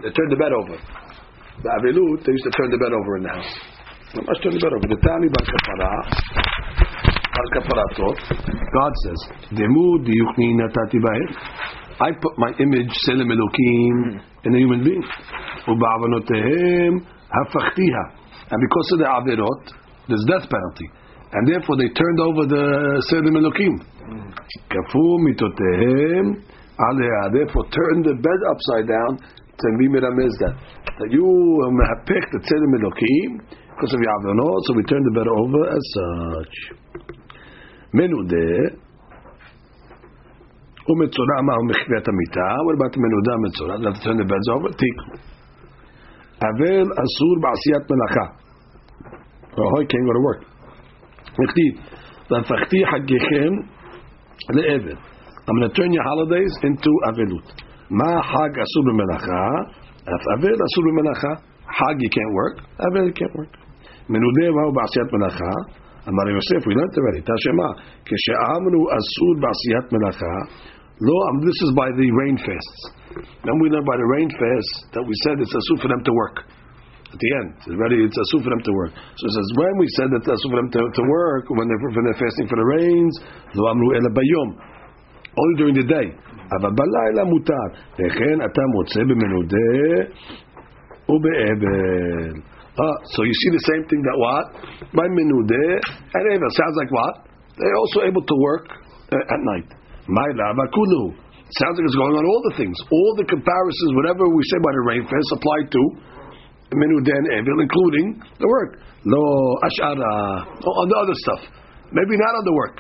[0.03, 0.79] They turned the bed over.
[1.63, 3.55] באבלות, they used to turn the bed over in the house.
[4.17, 4.87] ממש turn the bed over.
[4.95, 6.07] דתני בכפרה על
[6.41, 6.60] כפרתו,
[8.75, 9.21] God says,
[9.53, 10.07] Demud
[12.01, 14.19] I put my image, Tzelem Elokim, hmm.
[14.45, 15.03] in a human being.
[18.51, 19.73] And because of the Averot,
[20.09, 20.89] there's death penalty.
[21.33, 23.85] And therefore they turned over the Tzelem Elokim.
[24.01, 24.33] Hmm.
[27.33, 29.19] Therefore turn the bed upside down.
[29.61, 31.21] That you
[31.85, 33.45] have picked the Tzelem Elokim
[33.81, 36.81] because of the Averot, so we turn the bed over as such.
[37.95, 38.51] מנודה
[40.89, 43.75] ומצורע מהו מחוויית המיטה, what about מנודה מצורע?
[44.05, 45.13] Turn the beds over, תיקו.
[46.49, 48.27] אבל אסור בעשיית מלאכה.
[49.91, 50.43] Can't go to work.
[51.43, 51.73] נכתיב,
[52.31, 53.53] והפכתי חגיכם
[54.51, 54.97] לאבל.
[55.47, 57.47] I'm going to turn your holidays into אבלות.
[57.91, 59.47] מה חג אסור במלאכה?
[60.35, 61.33] אבל אסור במלאכה.
[61.79, 63.55] חג you can't work, אבל you can't work.
[64.09, 65.55] מנודה מהו בעשיית מלאכה?
[66.10, 67.70] אמר יוסף, we learned already, תשמע,
[68.08, 70.36] כשאמרו אסור בעשיית מלאכה,
[71.08, 72.82] לא, this is by the rain fasts.
[73.46, 76.14] Then we learned by the rain fast that we said it's asur for them to
[76.22, 76.38] work.
[77.14, 78.94] At the end, it's ready, it's asur for them to work.
[79.20, 81.66] So it says, when we said that it's asur for them to, to work, when
[81.70, 83.14] they're, when they're fasting for the rains,
[83.56, 84.50] לא אמרו אלא ביום.
[85.42, 86.08] Only during the day.
[86.54, 87.68] אבל בלילה מותר.
[87.94, 89.78] וכן אתה מוצא במנודה
[91.10, 92.49] ובאבל.
[92.81, 94.45] Ah, so you see the same thing that what?
[94.97, 95.73] By Menudeh
[96.17, 96.49] and Evel.
[96.57, 97.29] Sounds like what?
[97.61, 98.73] They're also able to work
[99.13, 99.69] uh, at night.
[100.09, 101.13] Maila Vakulu.
[101.61, 102.73] Sounds like it's going on all the things.
[102.89, 105.83] All the comparisons, whatever we say by the rain fast, apply to
[106.73, 108.07] Menudeh and Evel, including
[108.41, 108.81] the work.
[109.05, 109.21] Lo
[109.61, 110.49] Ashara.
[110.65, 111.43] On the other stuff.
[111.93, 112.77] Maybe not on the work.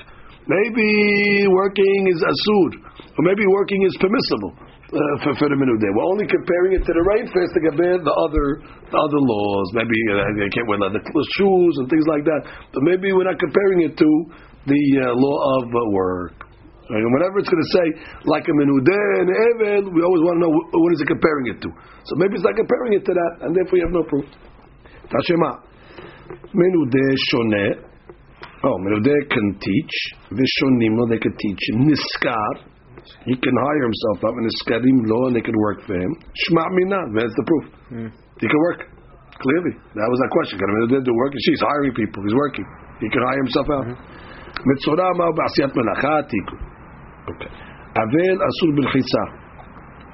[0.48, 2.72] Maybe working is asud.
[2.88, 4.56] Or maybe working is permissible
[4.90, 5.90] uh, for, for the Menudeh.
[5.94, 8.46] We're only comparing it to the rain fast to compare the other
[8.90, 9.66] the other laws.
[9.78, 10.98] Maybe uh, they can't wear leather
[11.38, 12.42] shoes and things like that.
[12.74, 14.10] But maybe we're not comparing it to
[14.66, 16.34] the uh, law of uh, work.
[16.90, 17.86] And whatever it's going to say,
[18.26, 21.46] like a Menudeh and Evel, we always want to know wh- what is it comparing
[21.54, 21.70] it to.
[22.02, 24.26] So maybe it's not comparing it to that, and therefore you have no proof.
[25.06, 25.70] Tashema.
[26.50, 27.86] Menudeh shoneh.
[28.66, 29.94] Oh, Menudeh can teach.
[30.34, 31.62] Vishonim, they can teach.
[31.78, 32.69] Niskar.
[33.26, 36.12] He can hire himself up in a skadim law and they can work for him.
[36.46, 37.64] Shma minan, that's the proof.
[37.88, 38.08] Hmm.
[38.40, 38.88] He can work.
[39.40, 39.72] Clearly.
[39.96, 40.56] That was that question.
[40.60, 41.32] A do work?
[41.40, 42.20] She's hiring people.
[42.28, 42.66] He's working.
[43.00, 43.84] He can hire himself out.
[43.88, 43.96] Hmm.
[44.68, 46.56] Mitzorah ma ba'asiyat melacha tiku.
[47.32, 47.50] Okay.
[47.96, 49.24] Avel asur b'lchitza.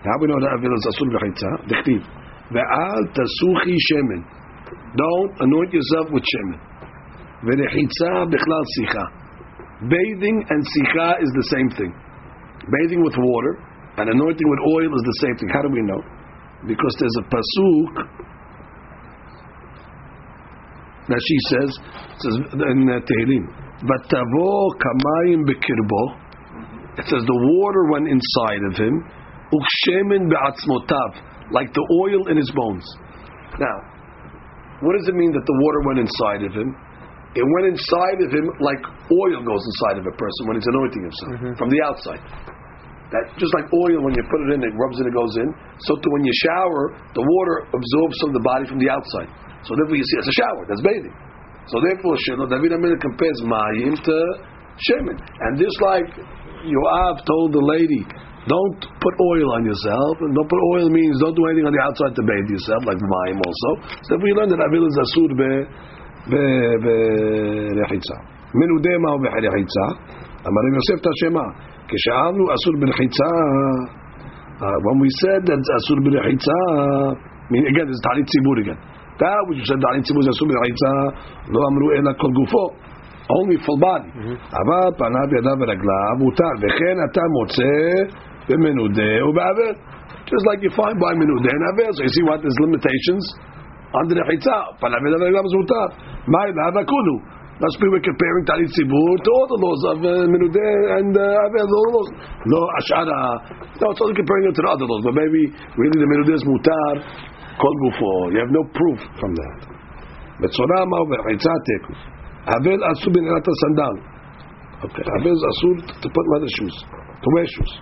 [0.06, 1.50] How we know that Avel is asur b'lchitza?
[1.66, 2.02] Dichtiv.
[2.54, 4.22] Ve'al tasuchi shemen.
[4.94, 6.60] Don't anoint yourself with shemen.
[7.42, 9.04] Ve'rechitza bichlal sicha.
[9.90, 11.92] Bathing and sicha is the same thing.
[12.66, 13.62] Bathing with water
[13.98, 15.48] and anointing with oil is the same thing.
[15.54, 16.02] How do we know?
[16.66, 17.92] Because there's a pasuk
[21.06, 21.70] that she says,
[22.18, 23.44] says in uh, Tehillim,
[23.86, 24.50] "Vatavo
[24.82, 26.02] kamayim bekirbo."
[26.98, 28.94] It says the water went inside of him,
[29.52, 32.84] ukshemin be'atzmotav, like the oil in his bones.
[33.60, 33.76] Now,
[34.80, 36.74] what does it mean that the water went inside of him?
[37.36, 38.80] It went inside of him like
[39.12, 42.55] oil goes inside of a person when he's anointing himself from the outside.
[43.14, 45.48] That just like oil, when you put it in, it rubs and it goes in.
[45.86, 46.82] So too, when you shower,
[47.14, 49.30] the water absorbs some of the body from the outside.
[49.62, 50.62] So therefore, you see it's a shower.
[50.66, 51.14] That's bathing.
[51.70, 52.14] So therefore,
[52.50, 54.16] David Amelech compares mayim to
[54.78, 56.06] shemen, and just like
[56.66, 58.02] Yoav told the lady,
[58.46, 61.82] don't put oil on yourself, and don't put oil means don't do anything on the
[61.82, 63.70] outside to bathe yourself, like mayim also.
[64.06, 65.50] So we learned that avel is asur be
[66.30, 68.16] ברחיצה.
[68.54, 69.86] מנודה מהו ברחיצה?
[70.48, 71.46] אמרים Yosef Tashema.
[71.88, 73.30] כשאמרנו אסור ברחיצה,
[74.62, 75.98] uh, when we said that אסור
[77.52, 78.78] mean, again, it's תענית ציבור again.
[79.20, 80.92] That which said תענית ציבור זה אסור ברחיצה,
[81.54, 82.66] לא אמרו אלא כל גופו.
[83.38, 84.10] only full body.
[84.60, 87.74] אבל פניו ידיו ורגליו מותר, וכן אתה מוצא
[88.48, 89.72] במנודה ובעבר.
[90.30, 91.90] Just like you find by מנודה and עבר.
[91.96, 92.38] So you see what?
[92.42, 93.24] There's limitations
[93.98, 94.58] on the.
[94.80, 95.86] פניו ידיו ורגליו זה מותר.
[96.32, 97.16] מה אליו הכולו?
[97.61, 101.45] Must be we're comparing Talit Tzibur to all the laws of uh, Menudeh and uh,
[101.45, 102.09] Aver, all the laws.
[102.49, 103.21] No, Ashara.
[103.77, 105.05] No, it's only comparing it to the other laws.
[105.05, 105.45] But maybe
[105.77, 106.93] really the Menudeh is Mutar,
[107.61, 108.33] Kol Gufo.
[108.33, 109.59] You have no proof from that.
[110.41, 111.93] בצורה מה הוא ברחיצה תיקו.
[112.55, 113.95] אבל אסור בנעילת הסנדל.
[114.85, 116.75] Okay, אבל זה אסור to put leather shoes,
[117.21, 117.73] to wear shoes.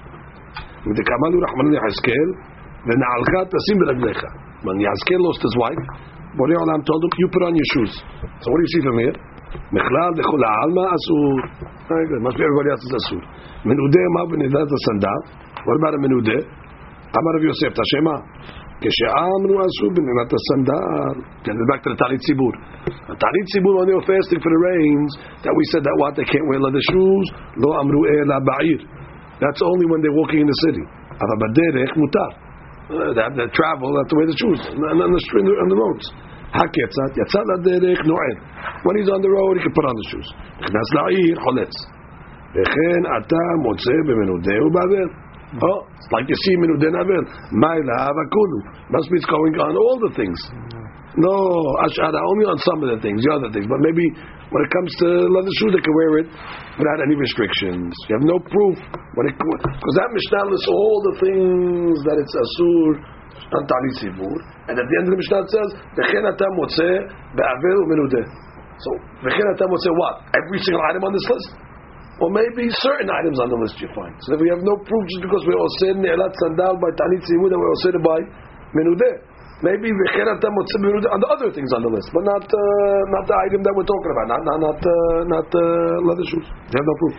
[0.88, 2.30] ודקאמרנו רחמנא ליחזקאל,
[2.86, 4.20] ונעלך תשים ברגליך.
[4.64, 5.84] When Yahzkel lost his wife,
[6.36, 7.94] Borei Olam told him, you put on your shoes.
[8.42, 9.18] So what do you see from here?
[9.76, 11.32] בכלל לכול העלמא אסור.
[11.90, 13.22] Very good, must be everybody else is אסור.
[13.66, 15.20] מנודה מה בנעילת הסנדל?
[15.66, 16.40] What about a מנודה?
[17.18, 18.16] אמר רב יוסף, תשמע,
[18.84, 21.14] כשאמרו אסור בנעילת הסנדל,
[21.44, 22.54] then back to the talit tzibur.
[23.24, 25.12] talit tzibur when they were fasting for the rains,
[25.44, 27.28] that we said that what they can't wear leather shoes,
[27.64, 28.80] לא אמרו אלא בעיר.
[29.42, 30.86] That's only when they're walking in the city.
[31.24, 32.30] אבל בדרך מותר.
[32.90, 35.54] Uh, They have to travel, they have to wear the shoes on the, on the,
[35.64, 36.06] on the roads.
[36.56, 38.36] רק יצאת, יצא לדרך נועל.
[38.86, 40.28] When he's on the road, he can put on the shoes.
[40.62, 41.74] נכנס לעיר, חולץ.
[42.56, 45.08] וכן אתה מוצא במנודה ובעבר.
[45.50, 47.22] Oh, it's like you see מנודה נעבר.
[47.62, 48.60] מה אליו הכולו.
[48.94, 50.40] Must be it's going on all the things.
[51.18, 51.36] No,
[51.86, 53.66] ashara only on some of the things, the other things.
[53.66, 54.06] But maybe
[54.54, 56.28] when it comes to leather shoes, they can wear it
[56.80, 57.92] without any restrictions.
[58.08, 58.78] You have no proof
[59.18, 62.90] when it because that mishnah lists all the things that it's asur
[63.56, 64.38] on talit sivur,
[64.70, 66.96] and at the end of the mishnah it says v'chen atam motzeh
[67.34, 68.26] be'aver u'menudeh.
[68.78, 68.90] So
[69.26, 70.16] v'chen atam motzeh what?
[70.38, 71.50] Every single item on this list.
[72.20, 74.12] Or maybe certain items on the list you find.
[74.28, 77.24] So if we have no proof just because we all said ne'elat sandal by talit
[77.26, 78.20] sivur, then we all said it by
[78.76, 79.16] menudeh.
[79.66, 83.02] Maybe v'chen atam motzeh be'menudeh on the other things on the list, but not uh,
[83.16, 86.48] not the item that we're talking about, not not not uh, not uh, leather shoes.
[86.70, 87.18] They have no proof.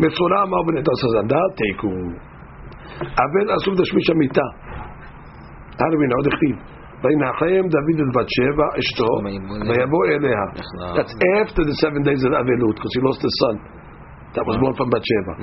[0.00, 1.48] מצורע מה בנית הסנדל?
[1.60, 1.92] תיקו.
[3.22, 4.46] אבל אסור תשמיש המיטה.
[5.79, 6.21] Do we know?
[6.29, 6.55] דכתיב.
[7.03, 9.11] וינחם דוד את בת שבע אשתו
[9.69, 10.43] ויבוא אליה.
[10.97, 13.55] That's after the seven days of אבלות, because he lost his son.
[14.35, 15.33] That was born from בת שבע.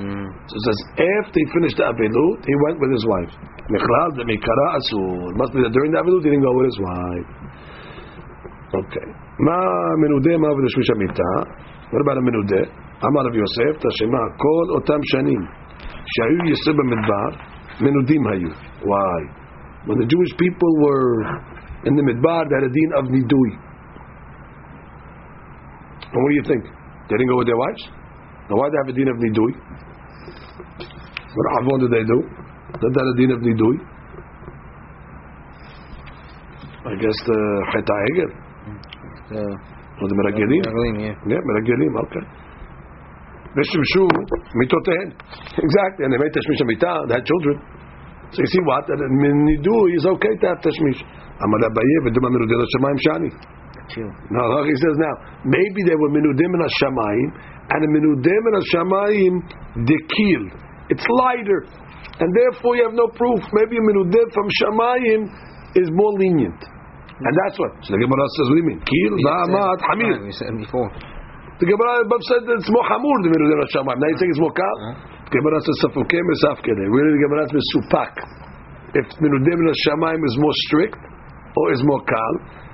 [0.49, 0.79] So it says,
[1.19, 3.33] after he finished the אבלות, he went with his wife.
[3.75, 5.13] בכלל זה מקרא אסור.
[5.41, 7.29] Must be that during the אבלות he didn't go with his wife.
[8.81, 9.07] Okay.
[9.47, 9.57] מה
[10.01, 11.31] מנודה מה עובד השמיש המיטה?
[11.91, 12.63] What about המנודה?
[13.05, 15.41] אמר רב יוסף, תשמע, כל אותם שנים
[16.13, 17.29] שהיו יסוד במדבר,
[17.81, 18.49] מנודים היו.
[18.89, 19.42] Why?
[19.86, 21.08] When the Jewish people were
[21.84, 23.50] in the midbar, they had a deen of nidui.
[26.12, 26.64] And what do you think?
[27.08, 27.82] They didn't go with their wives?
[28.50, 29.52] Now why do they have a deen of nidui?
[31.34, 32.18] What avon did they do?
[32.80, 33.76] Did they have a deen of nidui?
[36.88, 37.40] I guess the
[37.72, 38.30] Cheta Egel.
[39.28, 39.54] Uh,
[40.00, 40.62] Or the Meragelim.
[40.62, 41.14] Meragelim, yeah.
[41.26, 42.24] Yeah, Meragelim, okay.
[43.56, 44.02] ושימשו
[44.60, 45.08] מיתותיהן.
[45.66, 47.56] Exactly, and they made tashmish המיטה, they had children.
[48.33, 48.89] So you see what?
[48.89, 50.99] And nidu is okay to have tashmish.
[51.37, 52.33] Amar Abaye v'duma
[53.05, 53.29] shani.
[53.93, 55.15] No, look, he says now,
[55.45, 57.29] maybe they were menudim in shamayim,
[57.69, 59.33] and a and in shamayim
[59.85, 60.43] dekil.
[60.89, 61.67] It's lighter,
[62.19, 63.41] and therefore you have no proof.
[63.53, 65.21] Maybe a menudim from shamayim
[65.75, 66.57] is more lenient.
[67.21, 67.71] And that's what.
[67.85, 68.81] So the Gemara says, what do you mean?
[68.81, 70.17] Kil, Zahamat, Hamir.
[70.25, 70.89] We uh, said before.
[71.61, 73.97] The Gemara above said that it's more Hamur than Menudim Hashamayim.
[74.01, 74.65] Now you think it's more Kal?
[74.65, 75.22] Uh-huh.
[75.33, 76.85] Gemara says, Safukem is Afkele.
[76.85, 78.13] Really, the Gemara Supak.
[78.93, 81.01] if Menudeh min Hashamayim is more strict
[81.57, 82.33] or is more kal.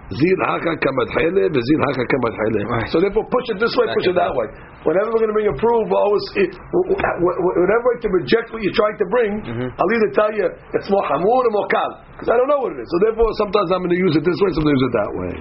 [0.09, 2.65] Zir haka kamadchele, zir haka kamadchele.
[2.89, 4.49] So therefore, push it this way, push it that way.
[4.81, 8.97] Whenever we're going to bring a proof, always whenever I can reject what you're trying
[8.97, 9.69] to bring, mm-hmm.
[9.69, 12.73] I'll either tell you it's more hamur or more kal because I don't know what
[12.73, 12.89] it is.
[12.89, 15.13] So therefore, sometimes I'm going to use it this way, sometimes I use it that
[15.13, 15.33] way.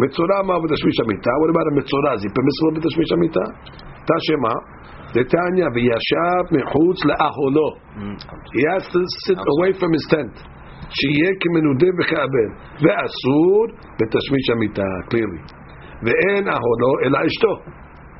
[0.00, 1.32] Ma b'tashmish amita.
[1.40, 2.16] What about a mitzorah?
[2.16, 3.44] Is it permissible b'tashmish amita?
[4.08, 4.54] Tashema.
[5.12, 7.68] Detanya v'yashav mechutz le'aholo.
[8.54, 10.34] He has to sit away from his tent.
[10.98, 12.50] שיהיה כמנודה וכאבן,
[12.82, 13.66] ואסור
[13.98, 15.42] בתשמיש המיטה, clearly.
[16.04, 17.54] ואין אהודו אלא אשתו.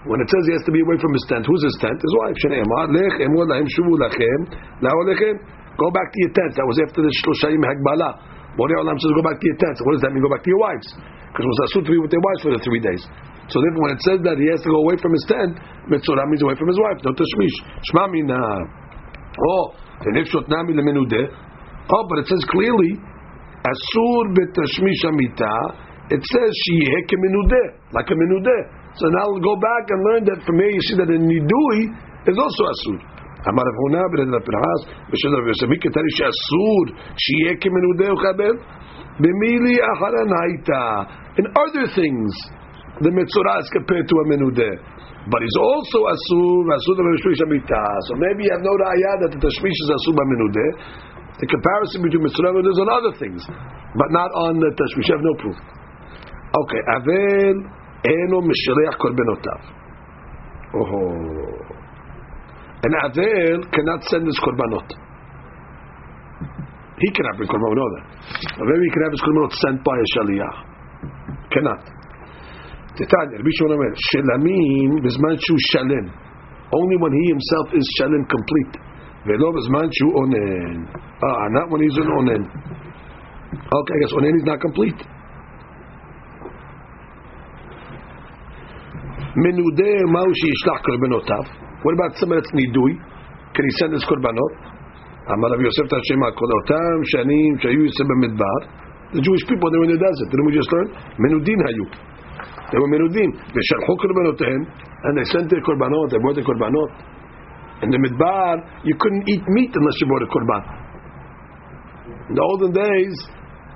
[0.07, 1.99] When it says he has to be away from his tent, who's his tent?
[2.07, 2.37] His wife.
[2.43, 4.39] שנאמר, לך אמור להם שובו לכם,
[4.83, 5.35] לאהוליכם.
[5.83, 6.53] Go back to your tent.
[6.57, 8.11] That was after the שלושה הגבלה.
[8.59, 9.79] Borei Olam says go back to your tents.
[9.85, 10.23] What does that mean?
[10.23, 10.89] Go back to your wives.
[11.31, 13.03] Because it was asur to be with their wives for the three days.
[13.51, 15.59] So therefore, when it says that he has to go away from his tent,
[15.91, 16.99] mitzvah means away from his wife.
[17.03, 17.57] No tashmish.
[17.91, 18.39] Shma mina.
[18.39, 19.75] Oh,
[20.07, 21.51] and if shotnami lemenudeh,
[21.91, 22.95] Oh, but it says clearly,
[23.67, 25.55] Asur betashmish amita.
[26.11, 28.63] It says sheyeh kemenudeh, like a menudeh.
[28.95, 31.81] So now we'll go back and learn that from here you see that a nidui
[32.27, 32.99] is also asur.
[33.50, 36.84] אמר רב הונא בן הפרחס בשל רב יוסף כתרי שאסור
[37.24, 38.56] שיהיה כמנודה וכבל
[39.22, 40.84] במילי אחרן הייתה
[41.40, 42.32] in other things
[43.04, 44.72] the metzora is compared to a menude
[45.32, 49.32] but he's also asur asur the tashmish amita so maybe you have no raya that
[49.36, 50.66] the tashmish is asur by menude
[51.40, 53.44] the comparison between Mitzvah is on other things,
[54.00, 55.12] but not on the Tashmish.
[55.12, 55.58] have no proof.
[56.56, 57.58] Okay, Avel
[58.08, 59.62] eno mishaleach korbenotav.
[60.80, 61.79] Oh.
[62.84, 64.90] And Avel cannot send his korbanot.
[67.00, 68.06] He cannot bring korbanot, know that.
[68.58, 70.56] But maybe he can have his korbanot sent by a shaliyah.
[71.52, 71.82] Cannot.
[72.96, 76.06] Titania, Rabbi Shimon Omer, Shelamim bizman shu shalem.
[76.72, 78.86] Only when he himself is shalem complete.
[79.28, 80.78] ולא בזמן שהוא אונן.
[81.28, 82.44] Ah, not when he's an onen.
[83.78, 85.02] Okay, I guess onen is not complete.
[89.38, 91.44] מנודה מהו שישלח קורבנותיו?
[91.84, 92.92] What about somebody that's נידוי?
[93.56, 94.54] Can he send his קורבנות?
[95.34, 98.60] אמר רבי יוסף את השם כל אותם שנים שהיו יוצא במדבר
[99.16, 100.88] The Jewish people they were in the desert didn't we just learn?
[101.20, 101.86] מנודין היו
[102.72, 104.62] They were מנודים ושלחו קורבנותיהם
[105.06, 107.16] and they sent their קורבנות they brought their קורבנות
[107.84, 110.64] in the Midbar, you couldn't eat meat unless you brought a korban.
[112.32, 113.16] In the olden days,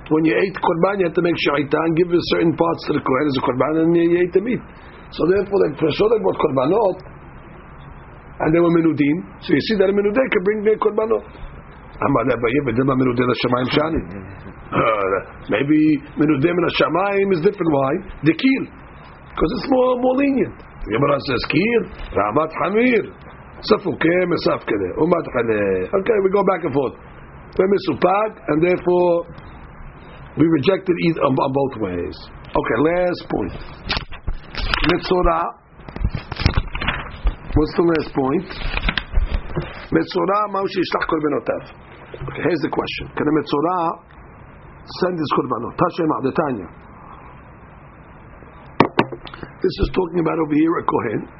[0.08, 3.24] when you ate korban, you had to make shaitan, give certain parts to the kohen
[3.28, 4.62] as a korban, and you ate the meat.
[5.12, 6.96] So therefore, they, for sure they brought korbanot,
[8.39, 9.17] and they were menudim.
[9.41, 11.23] So you see that a menudeh can bring me a korbanot.
[11.23, 12.19] Mm-hmm.
[14.65, 15.79] Uh, maybe
[16.19, 17.71] menudim and shamayim is different.
[17.71, 17.93] Why?
[18.27, 18.63] The kiel,
[19.31, 20.55] because it's more more lenient.
[20.85, 21.81] Gemara says kiel,
[22.11, 23.03] ramat hamir,
[23.63, 25.87] safuke mesafkele, umat hale.
[25.87, 26.95] Okay, we go back and forth.
[27.55, 29.31] We're and therefore
[30.37, 32.17] we rejected it um, on, both ways.
[32.51, 33.55] Okay, last point.
[34.91, 35.64] Metzorah.
[37.55, 38.51] What's the last point?
[39.95, 41.07] Metzorah maushi yishlach.
[41.07, 43.07] Okay, here's the question.
[43.15, 43.95] Can a Metzorah
[44.99, 45.71] send his korbanot?
[45.79, 46.67] Tashem Adetanya.
[49.63, 51.31] This is talking about over here a Kohen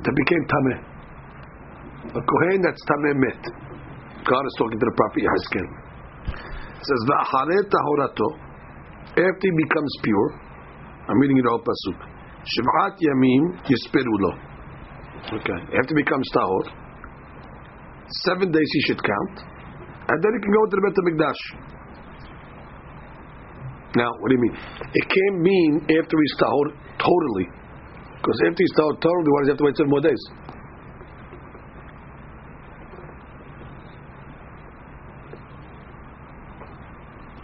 [0.00, 0.80] that became Tameh.
[2.08, 3.44] A Kohen that's Tameh met.
[4.24, 5.68] God is talking to the prophet Yahzkel.
[6.72, 8.28] It says, V'acharet tahorato,
[9.12, 10.40] after he becomes pure,
[11.04, 12.00] I'm reading it all pasuk,
[12.48, 14.53] Shiv'at yamim yisperu.
[15.32, 16.64] Okay, after he becomes tahor,
[18.24, 19.40] seven days he should count,
[20.08, 21.40] and then he can go to the Bet HaMikdash.
[23.96, 24.56] Now, what do you mean?
[24.92, 27.48] It can't mean after he's tahor totally.
[28.16, 30.22] Because after he's tahor totally, why does he have to wait seven more days?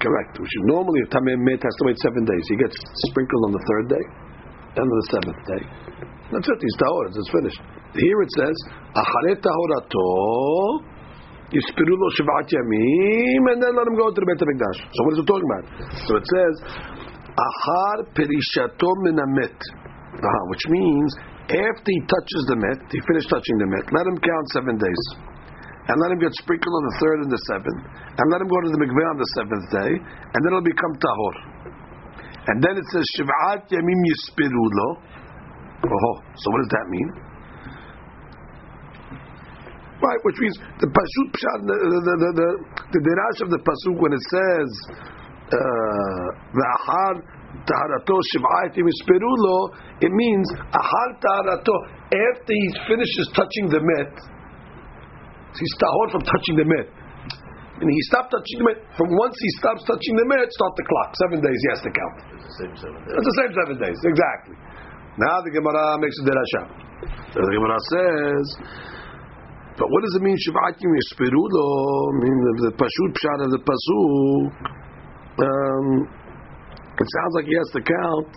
[0.01, 0.41] Correct.
[0.41, 2.45] Which is normally a tamei met has to wait seven days.
[2.49, 2.77] He gets
[3.09, 4.05] sprinkled on the third day,
[4.77, 5.63] and of the seventh day.
[6.31, 6.59] That's it.
[6.63, 7.11] He's tahor.
[7.11, 7.61] It's finished.
[7.99, 8.57] Here it says
[8.95, 10.07] achare tahorato
[11.51, 14.79] yispiru lo shivat yamim, and then let him go to the Beit Hamikdash.
[14.95, 15.67] So what is it talking about?
[16.07, 16.55] So it says
[17.35, 19.59] achar perishato minamet,
[20.55, 21.11] which means
[21.51, 23.91] after he touches the met, he finished touching the met.
[23.91, 25.03] Let him count seven days
[25.91, 28.63] and let him get sprinkled on the third and the seventh, and let him go
[28.63, 31.35] to the mikveh on the seventh day, and then it'll become tahor.
[32.51, 34.89] And then it says shiv'at yamim yispirulo.
[35.87, 37.09] Oh, so what does that mean?
[40.03, 42.49] Right, which means the pasuk the the the the,
[42.91, 44.69] the derash of the pasuk when it says
[45.55, 47.23] uh, v'achar
[47.71, 48.91] taharato shiv'at yamim
[50.03, 51.75] it means ahar taharato
[52.11, 54.15] after he finishes touching the met
[55.55, 57.00] he's tahor from touching the met.
[57.81, 58.79] And he stopped touching the mat.
[58.93, 61.11] From once he stops touching the mat, start the clock.
[61.25, 62.17] Seven days he has to count.
[62.37, 63.17] It's the same seven days.
[63.17, 64.57] It's the same seven days, exactly.
[65.17, 66.63] Now the Gemara makes a derasha.
[67.33, 68.45] The Gemara says,
[69.81, 71.65] but what does it mean Shivat Yom Yisperulo?
[71.65, 74.53] I mean the, the Pashut Pshat of the Pasuk.
[75.41, 76.05] Um,
[77.01, 78.29] it sounds like he has to count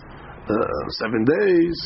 [0.48, 1.78] uh, seven days.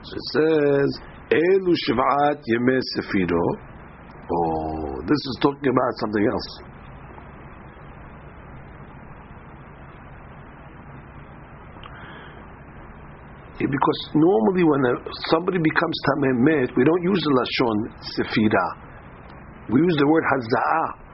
[0.00, 3.65] So it says, Elu Shivat Yemei Sefiro.
[4.26, 6.76] Oh, this is talking about something else.
[13.56, 14.94] Yeah, because normally when a,
[15.30, 18.66] somebody becomes tamei met, we don't use the lashon sefira.
[19.70, 21.06] We use the word hazaa.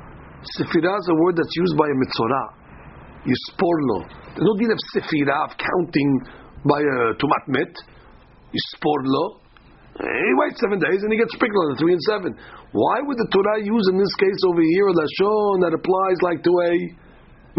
[0.59, 2.49] Sefira is a word that's used by a metzorah.
[3.29, 4.09] Yisporlo.
[4.35, 6.21] There's no deal of sefira of counting
[6.65, 7.77] by a tumat met.
[8.51, 9.41] Yisporlo.
[10.01, 12.30] He waits seven days and he gets sprinkled on the three and seven.
[12.72, 16.40] Why would the Torah use in this case over here a lashon that applies like
[16.43, 16.72] to a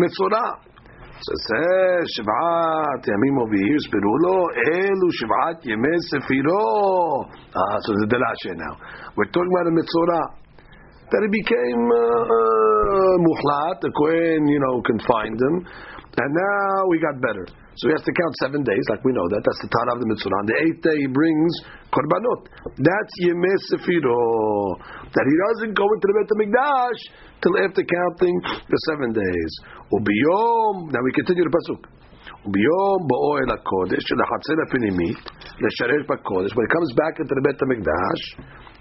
[0.02, 0.74] metzorah?
[1.24, 7.30] So says, Shiv'at Yamim over here, Spirulo, Elu Shiv'at Yemei Sefiro.
[7.56, 8.76] Ah, so the Delashe now.
[9.16, 10.44] We're talking about a Metzorah.
[11.12, 15.68] That it became uh, uh, Muhlat, the Kohen, you know, confined him.
[16.14, 17.46] And now we got better.
[17.74, 19.42] So he has to count seven days, like we know that.
[19.42, 20.30] That's the Tana of the Mitzvah.
[20.30, 21.54] On the eighth day, he brings
[21.90, 22.54] Korbanot.
[22.78, 24.78] That's Yemei Sefiro.
[25.10, 27.00] That he doesn't go into the Beit HaMikdash
[27.42, 28.36] till after counting
[28.70, 29.52] the seven days.
[29.90, 31.82] Ubiyom, now we continue the pasuk.
[32.46, 35.18] Ubiyom bo'oel hakodesh lechatzir hapinimit
[35.66, 36.54] lesharesh bakodesh.
[36.54, 38.24] When he comes back into the Beit Hamikdash,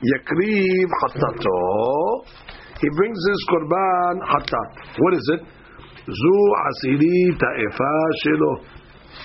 [0.04, 2.28] yakriv hatato.
[2.76, 5.00] He brings his korban hatat.
[5.00, 5.61] What is it?
[6.06, 6.36] Zu
[6.68, 7.94] asiri ta'efa
[8.24, 8.52] shelo,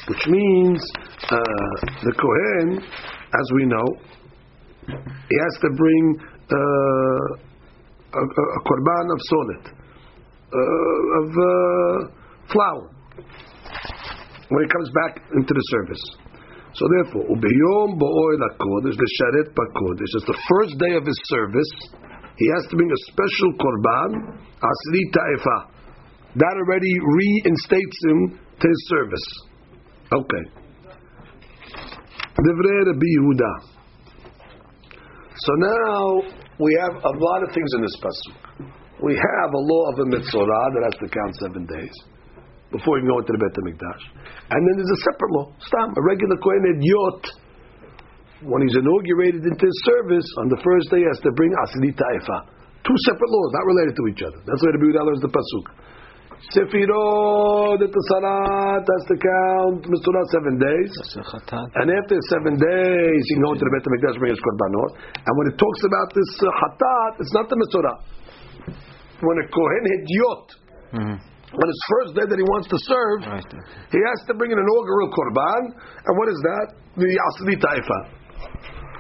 [0.09, 0.81] which means
[1.31, 1.37] uh,
[2.03, 3.87] the kohen, as we know,
[4.87, 6.19] he has to bring.
[6.49, 7.47] Uh,
[8.13, 12.07] a, a korban of solet, uh, of uh,
[12.51, 12.83] flour,
[14.49, 16.03] when he comes back into the service.
[16.73, 21.71] So therefore, ubiyom bo'oil hakodesh, the sharet bakodesh, it's the first day of his service.
[22.37, 24.09] He has to bring a special korban,
[24.61, 25.76] asri ta'efa.
[26.37, 29.27] That already reinstates him to his service.
[30.13, 30.43] Okay.
[35.37, 36.21] So now
[36.61, 38.37] we have a lot of things in this pasuk.
[39.01, 41.93] We have a law of a mitzvah that has to count seven days
[42.69, 44.03] before you go into the Beit Hamikdash,
[44.49, 47.21] and then there's a separate law, stam, a regular kohen idiot.
[48.45, 51.89] When he's inaugurated into his service on the first day, he has to bring asli
[51.97, 52.37] ta'ifa.
[52.85, 54.37] Two separate laws, not related to each other.
[54.45, 55.65] That's why the Yehuda learns the pasuk.
[56.37, 60.93] Sefirot, the Salat has to count Mitzvah seven days.
[61.81, 64.91] And after seven days, you can go to the Beit HaMikdash bring his Korbanot.
[65.17, 67.95] And when it talks about this uh, Hatat, it's not the Mitzvah.
[69.25, 70.45] When a Kohen Hidyot,
[70.93, 71.17] mm-hmm.
[71.57, 73.51] on his first day that he wants to serve, right.
[73.89, 75.73] he has to bring an inaugural Korban.
[75.73, 76.65] And what is that?
[77.01, 77.99] The Asli Taifa.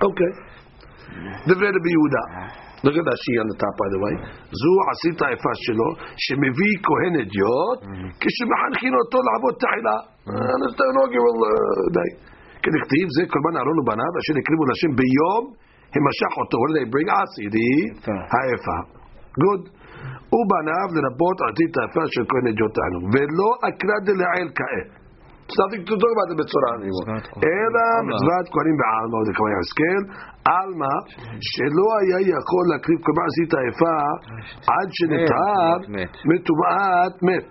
[0.03, 0.31] Okay.
[1.47, 2.66] The Rebbe Yehuda.
[2.85, 4.13] Look at that she on the top, by the way.
[4.61, 5.89] זו עשית היפה שלו,
[6.23, 7.79] שמביא כהן אדיוט,
[8.21, 9.97] כשמחנכין אותו לעבוד תחילה.
[10.61, 11.37] That's the inaugural
[11.97, 12.11] day.
[12.63, 15.43] כדכתיב, זה קורבן אהרון ובניו, אשר הקריבו להשם ביום
[15.95, 16.55] המשך אותו.
[16.61, 17.07] What do they bring?
[17.15, 17.75] עשירי
[18.33, 18.77] היפה.
[19.41, 19.63] Good.
[20.35, 23.03] ובניו לרבות עתיד היפה של כהן אדיוט תענוג.
[23.13, 24.89] ולא אקרא דלעיל כעת.
[25.47, 27.07] It's nothing to talk about the Metzorah anymore.
[27.39, 30.03] אלא מצוות כהנים בעלמא, זה כבר Alma,
[30.59, 30.93] עלמא,
[31.51, 33.93] שלא היה יכול להקריב כמה עשית איפה
[34.75, 35.77] עד שנטהר
[36.29, 37.49] מטומאת מת.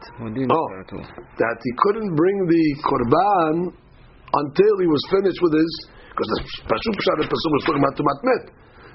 [1.41, 3.55] That he couldn't bring the korban
[4.43, 5.73] until he was finished with his,
[6.13, 8.45] because the Pasuk Pshat and Pasuk was talking about Tumat Met.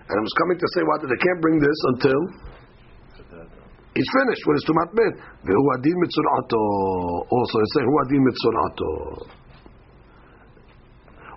[0.10, 2.20] And I was coming to say, what, they can't bring this until
[4.02, 5.14] He's finished with his tumat met.
[5.46, 6.62] Vehu adin mitzurato.
[7.30, 8.92] Also, they say hu adin mitzurato.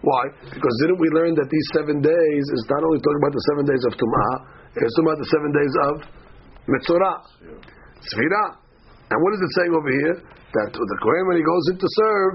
[0.00, 0.22] Why?
[0.48, 3.64] Because didn't we learn that these seven days is not only talking about the seven
[3.68, 4.32] days of tumah,
[4.80, 5.92] it's talking about the seven days of
[6.72, 7.16] mitzurah,
[8.00, 8.44] tzvira.
[9.12, 10.16] And what is it saying over here?
[10.24, 12.34] That the kohen when he goes in to serve,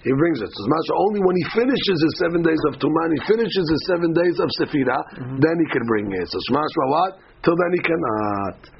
[0.00, 0.48] he brings it.
[0.56, 4.40] So only when he finishes his seven days of tumah, he finishes his seven days
[4.40, 5.36] of sefira, mm-hmm.
[5.36, 6.32] then he can bring it.
[6.32, 7.12] So shmashma what?
[7.44, 8.75] Till then he cannot.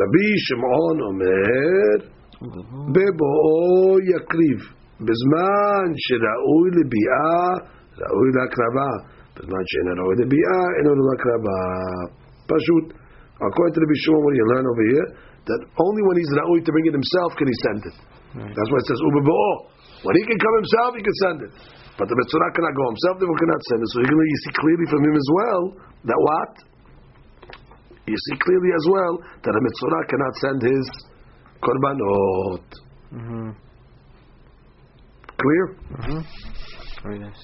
[0.00, 1.90] רבי שמעון אומר,
[2.94, 4.60] בבואו יקריב,
[5.06, 7.42] בזמן שראוי לביאה,
[8.00, 8.92] ראוי להקרבה,
[9.34, 11.58] בזמן שאינו ראוי לביאה, אינו להקרבה.
[12.52, 12.86] פשוט.
[13.40, 15.08] According to Rabbi Shimon, what you learn over here?
[15.48, 17.96] That only when he's ra'ui to bring it himself can he send it.
[18.36, 18.52] Right.
[18.52, 19.52] That's why it says ubebe'o.
[20.04, 21.52] When he can come himself, he can send it.
[21.96, 23.88] But the Metzorah cannot go himself, therefore cannot send it.
[23.92, 25.62] So you can see clearly from him as well
[26.08, 26.52] that what?
[28.10, 30.90] You see clearly as well that a mitzvah cannot send his
[31.62, 32.66] korbanot.
[33.14, 33.50] Mm-hmm.
[35.38, 35.64] Clear?
[35.94, 36.22] Mm-hmm.
[37.04, 37.42] Very nice.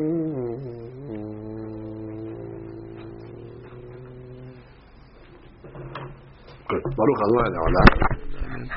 [6.69, 6.83] Good.
[6.95, 8.69] Baruch Adonai.